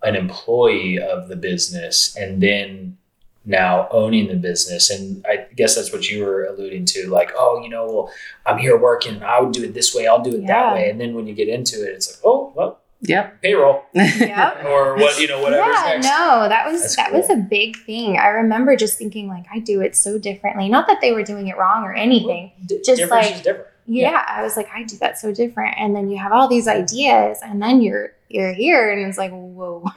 [0.02, 2.97] an employee of the business and then
[3.48, 4.90] now owning the business.
[4.90, 8.12] And I guess that's what you were alluding to, like, oh, you know, well,
[8.46, 10.90] I'm here working, I would do it this way, I'll do it that way.
[10.90, 13.42] And then when you get into it, it's like, oh, well, Yep.
[13.42, 14.64] payroll Yep.
[14.64, 16.04] or what, you know, whatever's yeah, next.
[16.06, 18.18] no, that was That's that was a big thing.
[18.18, 20.68] I remember just thinking like I do it so differently.
[20.68, 22.50] Not that they were doing it wrong or anything.
[22.66, 23.68] D- Just like- is different.
[23.86, 26.66] Yeah, I was like I do that so different, and then you have all these
[26.68, 29.84] ideas, and then you're you're here, and it's like whoa.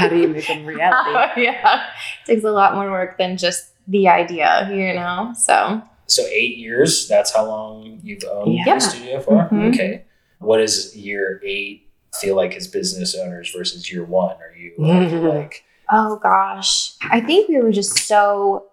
[0.00, 1.42] How do you make them reality?
[1.42, 1.84] yeah,
[2.22, 5.32] it takes a lot more work than just the idea, you know.
[5.36, 8.74] So So eight years, that's how long you've owned Yeah.
[8.74, 9.48] the studio for?
[9.50, 9.72] Mhm.
[9.74, 10.04] Okay.
[10.38, 11.88] What does year eight
[12.20, 14.36] feel like as business owners versus year one?
[14.36, 16.92] Are you like, like Oh gosh.
[17.10, 18.66] I think we were just so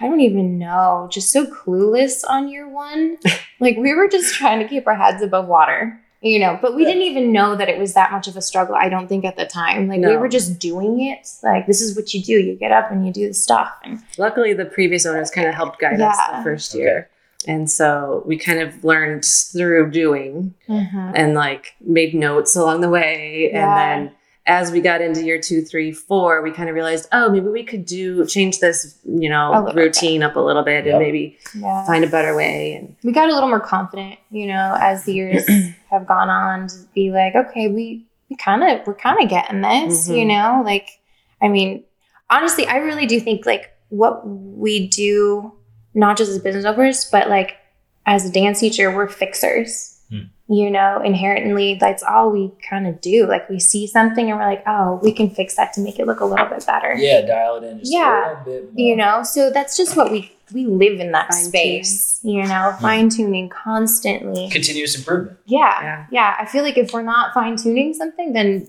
[0.00, 3.18] I don't even know, just so clueless on year one.
[3.60, 6.82] like we were just trying to keep our heads above water, you know, but we
[6.82, 6.88] Yeah.
[6.88, 9.36] didn't even know that it was that much of a struggle, I don't think at
[9.36, 9.88] the time.
[9.88, 11.28] Like we were just doing it.
[11.42, 12.32] Like this is what you do.
[12.32, 13.72] You get up and you do the stuff.
[13.84, 16.82] And Luckily, the previous owners kind of helped guide us the first Okay.
[16.82, 17.08] year.
[17.46, 21.12] And so we kind of learned through doing mm-hmm.
[21.14, 23.50] and like made notes along the way.
[23.52, 23.60] Yeah.
[23.92, 24.14] And then
[24.48, 27.62] as we got into year two, three, four, we kind of realized, oh, maybe we
[27.62, 29.76] could do change this, you know, little bit.
[29.76, 30.94] routine up a little bit Yep.
[30.94, 31.86] and maybe yeah.
[31.86, 32.72] find a better way.
[32.74, 35.46] And we got a little more confident, you know, as the years
[35.90, 39.60] have gone on to be like, okay, we we kind of we're kind of getting
[39.62, 40.18] this, Mhm.
[40.18, 40.88] you know, like
[41.42, 41.84] I mean,
[42.30, 45.52] honestly, I really do think like what we do
[45.94, 47.56] not just as business owners, but like
[48.06, 49.98] as a dance teacher, we're fixers.
[50.10, 50.20] Hmm.
[50.50, 53.26] You know, inherently, that's all we kind of do.
[53.26, 56.06] Like we see something and we're like, oh, we can fix that to make it
[56.06, 56.94] look a little bit better.
[56.96, 58.18] yeah, dial it in just Yeah.
[58.18, 58.72] a little bit more.
[58.76, 62.20] You know, so that's just what we we live in that space.
[62.22, 64.48] You know, fine tuning constantly.
[64.50, 65.38] continuous improvement.
[65.46, 66.06] Yeah, Yeah.
[66.10, 66.36] yeah.
[66.38, 68.68] I feel like if we're not fine tuning something, then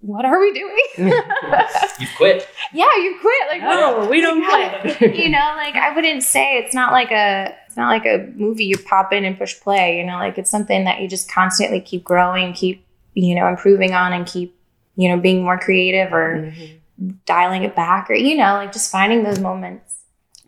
[0.00, 0.86] what are we doing?
[2.00, 2.48] You've quit.
[2.72, 3.48] yeah, you quit.
[3.48, 5.16] Like, no, what- we don't like, play.
[5.24, 8.64] you know, like I wouldn't say it's not like a it's not like a movie
[8.64, 9.98] you pop in and push play.
[9.98, 13.94] You know, like it's something that you just constantly keep growing, keep you know improving
[13.94, 14.54] on, and keep
[14.96, 16.78] you know being more creative or Mhm.
[17.26, 19.95] dialing it back, or you know, like just finding those moments.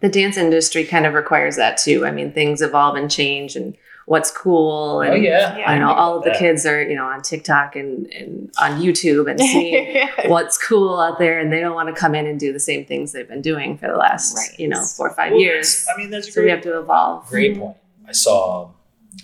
[0.00, 2.06] The dance industry kind of requires that too.
[2.06, 5.00] I mean, things evolve and change, and what's cool.
[5.00, 5.56] And Oh yeah.
[5.58, 5.70] Yeah.
[5.70, 6.38] I know all of the That.
[6.38, 11.18] kids are, you know, on TikTok and, and on YouTube and seeing what's cool out
[11.18, 13.42] there, and they don't want to come in and do the same things they've been
[13.42, 14.58] doing for the last, Right.
[14.58, 15.86] you know, four or five Well, years.
[15.92, 17.28] I mean, that's a So we have to evolve.
[17.28, 17.60] great Mhm.
[17.60, 17.76] point.
[18.08, 18.70] I saw,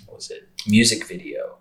[0.05, 0.47] what was it?
[0.67, 1.57] Music video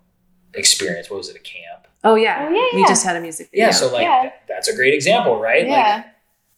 [0.55, 1.09] experience.
[1.11, 1.37] What was it?
[1.37, 1.87] A camp.
[2.03, 2.89] Oh yeah, Oh, yeah, we yeah.
[2.89, 3.67] just had a music video.
[3.67, 3.71] Yeah.
[3.71, 4.23] So like Yeah.
[4.25, 5.67] that- that's a great example, right?
[5.67, 5.95] Yeah.
[5.97, 6.05] Like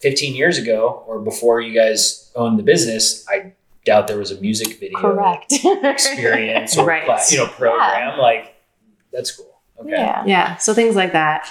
[0.01, 3.53] 15 years ago or before you guys owned the business, I
[3.85, 5.53] doubt there was a music video Correct.
[5.85, 7.05] experience or Right.
[7.05, 8.19] pla- you know program.
[8.19, 8.55] Like
[9.13, 9.47] that's cool.
[9.81, 9.91] Okay.
[9.91, 10.25] Yeah.
[10.27, 11.47] yeah, so things like that.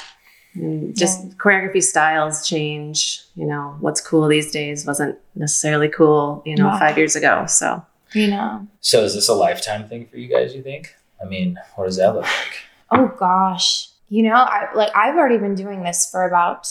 [0.56, 1.30] Mm, and just Yeah.
[1.38, 3.22] choreography styles change.
[3.36, 6.80] You know, what's cool these days wasn't necessarily cool, you know, Yeah.
[6.80, 7.46] five years ago.
[7.48, 8.68] So You know.
[8.80, 10.56] So is this a lifetime thing for you guys?
[10.56, 10.96] You think?
[11.22, 12.56] I mean, what does that look like?
[12.92, 13.90] Oh gosh.
[14.10, 16.70] You know, I like I've already been doing this for about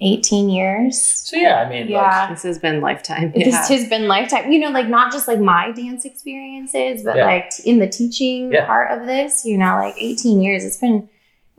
[0.00, 1.02] 18 years.
[1.02, 2.30] So yeah, I mean, Yeah.
[2.30, 3.32] this has been lifetime.
[3.34, 3.66] This Yeah.
[3.68, 4.52] has been lifetime.
[4.52, 7.24] You know, like not just like my dance experiences, but Yeah.
[7.26, 8.66] like in the teaching Yeah.
[8.66, 10.64] part of this, you know, like 18 years.
[10.64, 11.08] It's been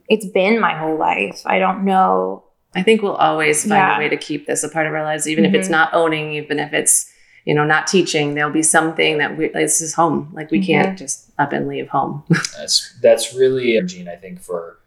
[0.08, 1.40] it's been my whole life.
[1.46, 2.44] I don't know.
[2.74, 3.96] I think we'll always find Yeah.
[3.98, 5.72] a way to keep this a part of our lives, even if it's Mhm.
[5.72, 7.12] not owning, even if it's,
[7.46, 10.30] you know, not teaching, there'll be something that we, this is home.
[10.34, 10.66] Like we Mhm.
[10.66, 12.24] can't just up and leave home.
[12.58, 14.78] That's that's really Gene, I think, for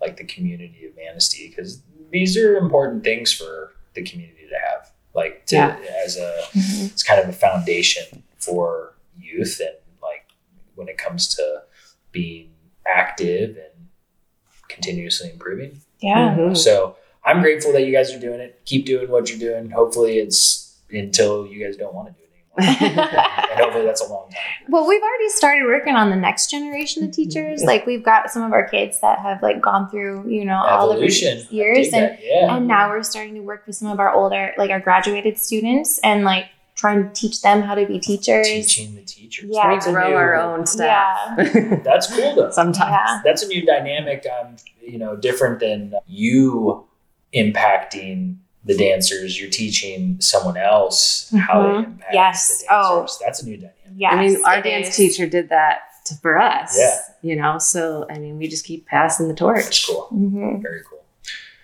[0.00, 1.80] like the community of Manistee, because
[2.12, 4.92] these are important things for the community to have.
[5.14, 5.80] Like to Yeah.
[6.04, 6.92] as a Mhm.
[6.92, 10.24] it's kind of a foundation for youth and like
[10.74, 11.62] when it comes to
[12.12, 12.50] being
[12.86, 13.88] active and
[14.68, 15.80] continuously improving.
[16.00, 16.34] Yeah.
[16.38, 16.56] Mhm.
[16.56, 18.60] So I'm grateful that you guys are doing it.
[18.64, 19.70] Keep doing what you're doing.
[19.70, 22.21] Hopefully it's until you guys don't want to do it anymore.
[22.58, 24.38] And hopefully that's a long time.
[24.68, 27.62] Well, we've already started working on the next generation of teachers.
[27.62, 30.88] Like we've got some of our kids that have like gone through, you know, all
[30.88, 31.28] the Evolution.
[31.28, 32.56] previous I years and yeah.
[32.56, 35.98] and now we're starting to work with some of our older like our graduated students
[36.04, 38.46] and like trying to teach them how to be teachers.
[38.46, 39.48] Teaching the teachers.
[39.50, 39.68] Yeah.
[39.68, 41.36] we That's a grow new- our own staff.
[41.84, 42.50] That's cool though.
[42.50, 42.90] Sometimes.
[42.90, 43.20] Yeah.
[43.24, 44.26] That's a new dynamic.
[44.26, 46.86] Um, you know, different than you
[47.34, 49.40] impacting the dancers.
[49.40, 51.84] You're teaching someone else how to Mhm.
[51.84, 52.62] impact Yes.
[52.62, 52.98] the Oh.
[53.00, 53.18] dancers.
[53.24, 53.76] That's a new dynamic.
[53.96, 54.96] Yes, I mean, our dance is.
[54.96, 56.76] teacher did that to, for us.
[56.78, 56.98] Yeah.
[57.22, 59.64] You know, so I mean, we just keep passing the torch.
[59.64, 60.08] That's cool.
[60.12, 60.62] Mhm.
[60.62, 61.04] Very cool.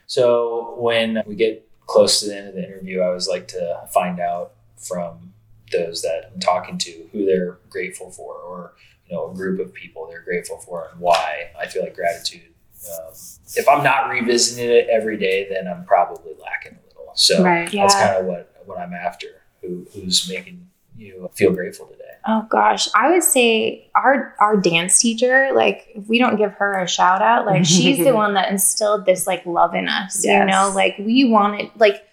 [0.06, 3.86] So when we get close to the end of the interview, I always like to
[3.92, 5.32] find out from
[5.72, 8.74] those that I'm talking to who they're grateful for, or
[9.06, 11.50] you know, a group of people they're grateful for, and why.
[11.58, 12.42] I feel like gratitude.
[12.90, 13.12] Um,
[13.56, 16.77] if I'm not revisiting it every day, then I'm probably lacking a little.
[17.18, 17.72] So Right.
[17.72, 17.82] Yeah.
[17.82, 19.26] that's kind of what what I'm after.
[19.60, 22.04] Who who's making you feel grateful today?
[22.26, 26.78] Oh gosh, I would say our our dance teacher, like if we don't give her
[26.78, 30.24] a shout out, like she's the one that instilled this like love in us.
[30.24, 32.04] You know, like we wanted like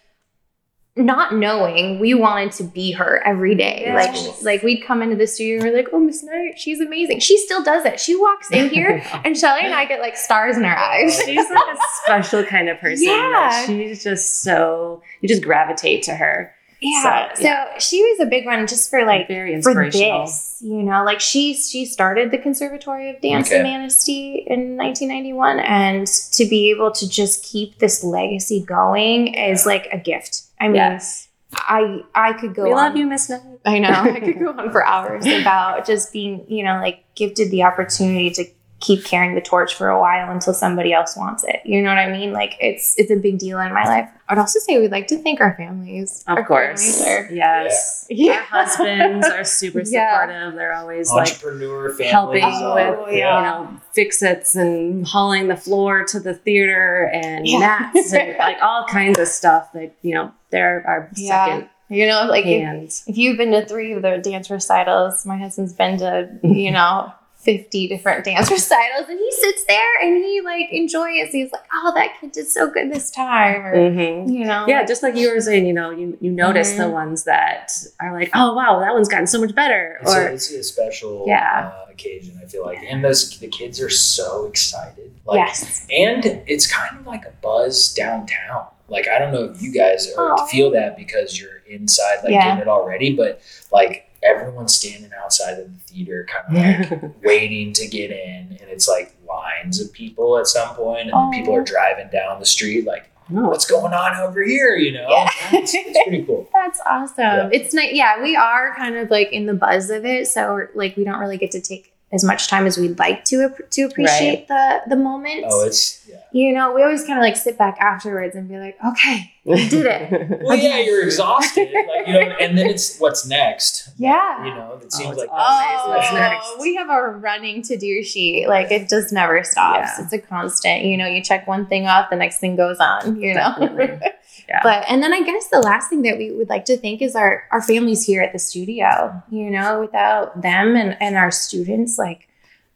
[0.98, 3.82] not knowing we wanted to be her every day.
[3.86, 4.18] Yes.
[4.28, 7.20] Like like we'd come into the studio and we're like, oh Miss Knight, she's amazing.
[7.20, 8.00] She still does it.
[8.00, 11.20] She walks in here and Shelli and I get like stars in our eyes.
[11.26, 13.08] She's like a special kind of person.
[13.08, 13.66] Yeah.
[13.66, 16.54] She's just so you just gravitate to her.
[16.82, 17.34] Yeah.
[17.34, 21.04] So, So, she was a big one just for like very for this, you know,
[21.04, 23.58] like she she started the Conservatory of Dance Okay.
[23.58, 29.66] in Manistee in 1991, and to be able to just keep this legacy going is
[29.66, 30.44] like a gift.
[30.60, 31.30] I mean, yes.
[31.54, 32.64] I I could go.
[32.64, 33.42] we on, love you, Miss Knight.
[33.66, 37.52] I know I could go on for hours about just being, you know, like gifted
[37.52, 38.46] the opportunity to
[38.82, 41.62] keep carrying the torch for a while until somebody else wants it.
[41.66, 42.34] You know what I mean?
[42.34, 44.10] Like it's it's a big deal in my life.
[44.28, 46.24] I'd also say we'd like to thank our families.
[46.28, 47.02] Of Our course.
[47.02, 48.06] families are- Yes.
[48.10, 48.34] Yeah.
[48.52, 50.22] Our husbands are super Yeah.
[50.22, 50.56] supportive.
[50.56, 52.12] They're always like Entrepreneur families.
[52.12, 57.48] helping are- with Oh, you know fix-its and hauling the floor to the theater and
[57.48, 57.60] Yeah.
[57.60, 61.46] mats and like all kinds of stuff like you know they're our Yeah.
[61.46, 65.38] second You know, like if, if you've been to three of the dance recitals, my
[65.38, 67.14] husband's been to, you know,
[67.46, 71.32] 50 different dance recitals and he sits there and he like enjoys.
[71.32, 73.66] He's like, oh, that kid did so good this time.
[73.66, 74.34] Or, Mhm.
[74.34, 76.92] you know, yeah just like you were saying you know you, you notice the Mhm.
[76.94, 80.34] ones that are like oh wow that one's gotten so much better It's, or a,
[80.34, 81.72] it's a special Yeah.
[81.74, 82.38] uh, occasion.
[82.44, 85.12] I feel like, and those the kids are so excited.
[85.26, 85.88] Like, yes.
[85.96, 88.66] and it's kind of like a buzz downtown.
[88.90, 92.46] Like I don't know if you guys are feel that because you're inside, like Yeah.
[92.50, 96.58] getting it already, but like everyone's standing outside of the theater, kind
[96.92, 101.10] of like waiting to get in, and it's like lines of people at some point,
[101.10, 104.76] and then people are driving down the street, like what's going on over here?
[104.76, 105.30] You know, Yeah.
[105.54, 106.48] it's, it's pretty cool.
[106.54, 107.16] That's awesome.
[107.18, 107.50] Yeah.
[107.52, 107.92] It's nice.
[107.94, 110.28] Yeah, we are kind of like in the buzz of it.
[110.28, 113.50] So, like, we don't really get to take as much time as we'd like to
[113.72, 115.46] to appreciate the the moment.
[115.48, 116.18] Oh, it's yeah.
[116.32, 119.68] you know, we always kind of like sit back afterwards and be like, okay, we
[119.70, 120.42] did it.
[120.44, 123.90] Well, yeah, you're exhausted, like you know, and then it's what's next.
[123.98, 124.46] Yeah.
[124.46, 126.56] you know, it oh, seems it's like always oh, what's Oh, next.
[126.62, 128.48] we have a running to do sheet.
[128.48, 129.90] Like it just never stops.
[129.98, 130.04] Yeah.
[130.04, 130.84] It's a constant.
[130.84, 133.20] You know, you check one thing off, the next thing goes on.
[133.20, 134.00] You know.
[134.48, 134.60] Yeah.
[134.64, 137.16] But and then I guess the last thing that we would like to thank is
[137.16, 139.22] our our families here at the studio.
[139.30, 142.28] You know, without them and and our students, like,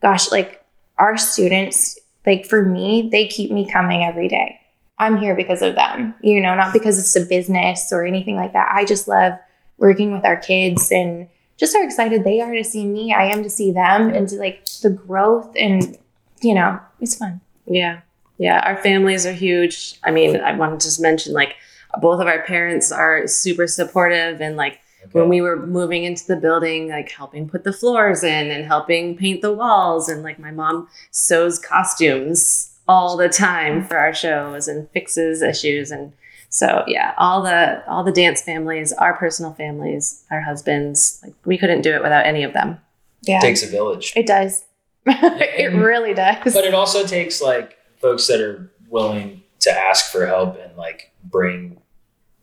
[0.01, 0.63] gosh, like
[0.97, 4.60] our students, like for me, they keep me coming every day.
[4.97, 6.15] I'm here because of them.
[6.21, 8.71] You know, not because it's a business or anything like that.
[8.73, 9.34] I just love
[9.77, 11.27] working with our kids and
[11.58, 13.13] just how excited they are to see me.
[13.13, 15.98] I am to see them and to like the growth and
[16.41, 17.41] you know, it's fun.
[17.65, 18.02] Yeah.
[18.37, 18.62] Yeah.
[18.65, 20.00] Our families are huge.
[20.04, 21.56] I mean, I want to just mention like
[22.02, 25.12] both of our parents are super supportive and like Okay.
[25.17, 29.15] when we were moving into the building, like helping put the floors in and helping
[29.15, 30.10] paint the walls.
[30.10, 35.90] And like my mom sews costumes all the time for our shows and fixes issues.
[35.90, 36.12] And
[36.50, 41.58] so yeah, all the all the dance families, our personal families, our husbands, like we
[41.58, 42.77] couldn't do it without any of them.
[43.21, 43.37] Yeah.
[43.37, 44.12] it takes a village.
[44.17, 44.65] It does.
[45.06, 46.54] it really does.
[46.54, 51.12] but it also takes like folks that are willing to ask for help and like
[51.23, 51.81] bring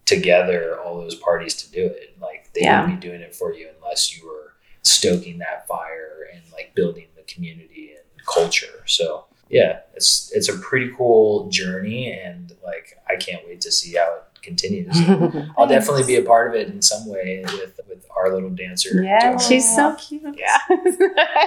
[0.05, 2.17] together all those parties to do it.
[2.21, 2.83] Like they Yeah.
[2.83, 4.53] wouldn't be doing it for you unless you were
[4.83, 8.83] stoking that fire and like building the community and culture.
[8.87, 13.95] So yeah, it's it's a pretty cool journey and like I can't wait to see
[13.97, 14.97] how it continues.
[15.59, 19.03] I'll definitely be a part of it in some way with with our little dancer.
[19.03, 19.39] yeah, Joe.
[19.39, 20.37] she's so cute.
[20.39, 20.59] Yeah.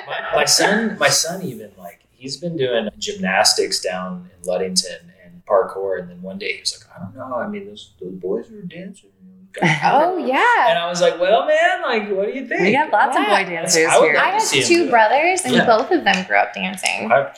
[0.07, 5.08] my, my son my son even like he's been doing gymnastics down in Ludington and
[5.49, 8.13] parkour and then one day he was like I don't know I mean those those
[8.13, 9.09] boys are dancing
[9.63, 10.69] oh yeah.
[10.69, 10.77] and.
[10.77, 13.45] I was like well man like what do you think We got lots of boy
[13.45, 14.17] dancers I would here.
[14.19, 15.65] I to have see him do two brothers, and Yeah.
[15.65, 17.11] both of them grew up dancing.
[17.11, 17.33] I,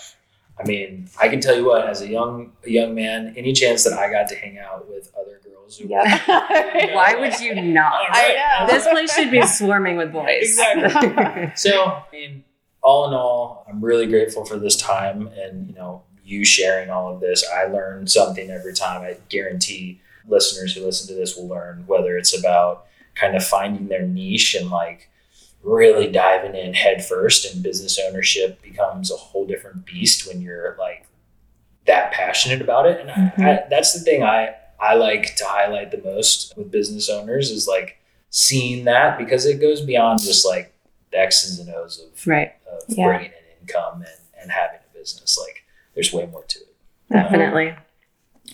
[0.60, 3.86] I mean I can tell you what as a young a young man any chance
[3.86, 6.94] that I got to hang out with other girls who Yeah.
[6.94, 7.94] Why would you not?
[7.94, 8.68] All I know.
[8.74, 10.60] This place should be swarming with boys.
[10.60, 11.52] Exactly.
[11.56, 12.44] So, I mean,
[12.84, 17.14] all in all, I'm really grateful for this time and, you know, you sharing all
[17.14, 17.44] of this.
[17.48, 19.02] I learn something every time.
[19.02, 23.88] I guarantee listeners who listen to this will learn whether it's about kind of finding
[23.88, 25.10] their niche and like
[25.64, 30.76] really diving in head first and business ownership becomes a whole different beast when you're
[30.80, 31.06] like
[31.86, 33.00] that passionate about it.
[33.00, 33.42] And I, mm-hmm.
[33.42, 37.68] I, that's the thing I, I like to highlight the most with business owners is
[37.68, 40.74] like seeing that because it goes beyond just like
[41.12, 42.54] the X's and O's of, right.
[42.72, 43.06] of Yeah.
[43.06, 45.38] bringing in income and, and having a business.
[45.38, 45.64] Like
[45.94, 46.76] there's way more to it.
[47.10, 47.76] Definitely.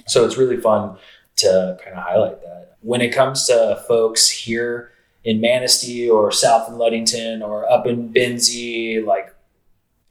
[0.06, 0.98] So it's really fun
[1.38, 2.78] to kind of highlight that.
[2.82, 4.92] When it comes to folks here
[5.24, 9.34] in Manistee or south in Ludington or up in Benzie, like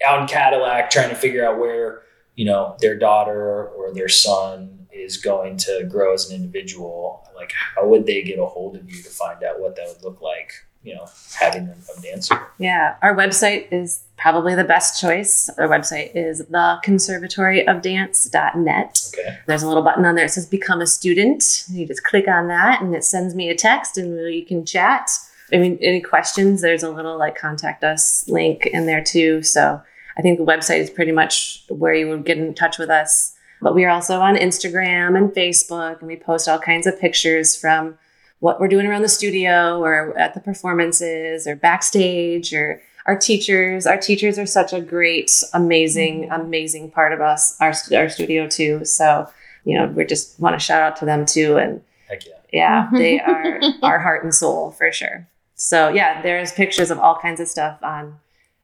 [0.07, 2.03] out in Cadillac, trying to figure out where,
[2.35, 7.53] you know, their daughter or their son is going to grow as an individual, like
[7.53, 10.21] how would they get a hold of you to find out what that would look
[10.21, 10.53] like,
[10.87, 12.41] you know, having them a dancer?
[12.59, 12.97] Yeah.
[13.03, 15.51] Our website is probably the best choice.
[15.59, 19.11] Our website is theconservatoryofdance.net.
[19.13, 19.39] Okay.
[19.47, 21.65] There's a little button on there that says become a student.
[21.69, 25.11] You just click on that and it sends me a text and we can chat.
[25.53, 29.43] I mean, any questions, there's a little like contact us link in there too.
[29.43, 29.83] So
[30.17, 33.35] I think the website is pretty much where you would get in touch with us.
[33.61, 37.57] But we are also on Instagram and Facebook and we post all kinds of pictures
[37.57, 37.99] from
[38.41, 43.87] what we're doing around the studio or at the performances or backstage or our teachers.
[43.87, 46.41] Our teachers are such a great, amazing, mm-hmm.
[46.41, 48.85] amazing part of us, our, our studio too.
[48.85, 49.29] So,
[49.65, 51.57] you know, we just want to shout out to them too.
[51.57, 52.33] And yeah.
[52.53, 55.27] yeah, they are our heart and soul for sure.
[55.55, 58.19] So yeah, there's pictures of all kinds of stuff on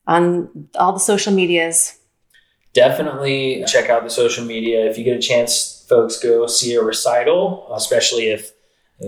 [0.07, 1.99] on all the social medias.
[2.73, 6.83] definitely check out the social media if you get a chance folks go see a
[6.83, 8.53] recital especially if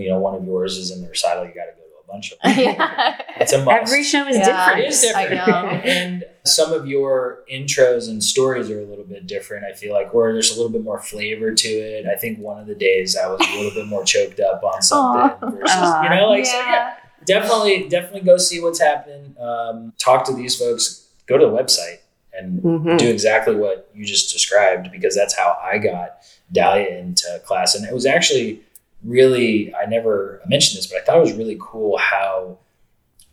[0.01, 2.13] you know one of yours is in the recital you got to go to a
[2.13, 3.21] bunch of them yeah.
[3.41, 4.45] it's a must Every show is Yeah.
[4.67, 4.81] different.
[4.85, 5.69] it is different I know.
[5.85, 10.13] and some of your intros and stories are a little bit different i feel like
[10.13, 13.17] where there's a little bit more flavor to it i think one of the days
[13.17, 15.51] i was a little bit more choked up on something Aw.
[15.51, 20.35] versus you know like so yeah definitely definitely go see what's happening um, talk to
[20.35, 21.99] these folks go to the website
[22.37, 22.99] and Mhm.
[22.99, 26.17] do exactly what you just described because that's how I got
[26.53, 27.77] Dahlia into class.
[27.77, 28.61] And it was actually
[29.05, 32.59] really, I never mentioned this, but I thought it was really cool how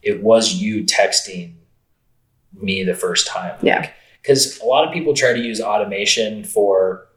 [0.01, 1.53] it was you texting
[2.53, 3.55] me the first time.
[3.61, 3.89] Yeah.
[4.22, 7.07] Because a lot of people try to use automation for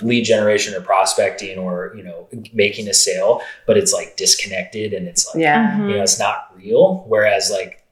[0.00, 5.06] lead generation or prospecting or, you know, making a sale, but it's like disconnected and
[5.06, 5.78] it's like, Yeah.
[5.86, 7.04] you know, it's not real.
[7.08, 7.84] Whereas like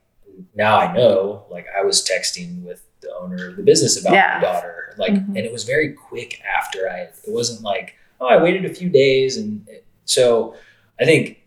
[0.54, 4.38] now I know, like I was texting with the owner of the business about Yeah.
[4.40, 5.28] my daughter, like, Mhm.
[5.28, 8.88] and it was very quick after I, it wasn't like, oh, I waited a few
[8.88, 9.36] days.
[9.36, 9.66] And
[10.08, 10.54] so
[11.00, 11.38] I think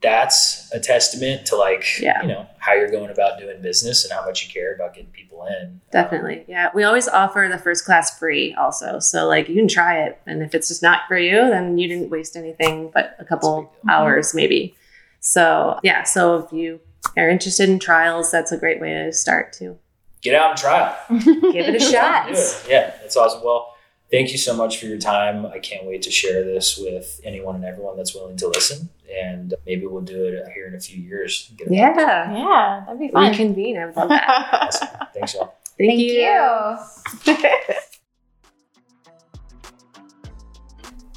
[0.00, 2.20] that's a testament to like, Yeah.
[2.22, 5.10] you know, how you're going about doing business and how much you care about getting
[5.10, 5.80] people in.
[5.92, 6.38] Definitely.
[6.40, 6.70] Um, yeah.
[6.74, 8.98] We always offer the first class free also.
[8.98, 10.20] So like you can try it.
[10.26, 13.62] And if it's just not for you, then you didn't waste anything but a couple
[13.62, 13.78] That's a big deal.
[13.80, 13.88] Mm-hmm.
[13.90, 14.74] hours maybe.
[15.20, 16.02] So yeah.
[16.02, 16.80] So if you
[17.16, 19.78] are interested in trials, that's a great way to start too.
[20.20, 21.24] Get out and try it.
[21.52, 22.30] Give it a shot.
[22.30, 22.66] It.
[22.68, 23.42] Yeah, that's awesome.
[23.44, 23.71] Well,
[24.12, 25.46] thank you so much for your time.
[25.46, 28.90] I can't wait to share this with anyone and everyone that's willing to listen.
[29.12, 31.50] And maybe we'll do it here in a few years.
[31.56, 31.72] Get it.
[31.72, 32.32] Yeah.
[32.32, 33.30] Yeah, that'd be fun.
[33.30, 33.78] Reconvene.
[33.78, 34.28] I would love that.
[34.62, 34.88] Awesome.
[35.14, 35.54] Thanks, y'all.
[35.76, 37.46] Thank, Thank you.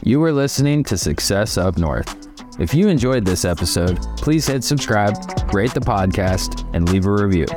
[0.04, 2.28] You were listening to Success Up North.
[2.60, 5.16] If you enjoyed this episode, please hit subscribe,
[5.52, 7.48] rate the podcast, and leave a review.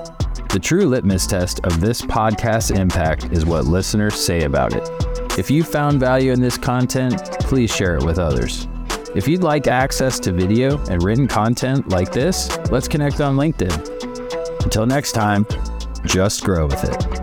[0.49, 5.07] The true litmus test of this podcast's impact is what listeners say about it.
[5.39, 8.66] If you found value in this content, please share it with others.
[9.14, 14.64] If you'd like access to video and written content like this, let's connect on LinkedIn.
[14.64, 15.47] Until next time,
[16.05, 17.17] just grow with it.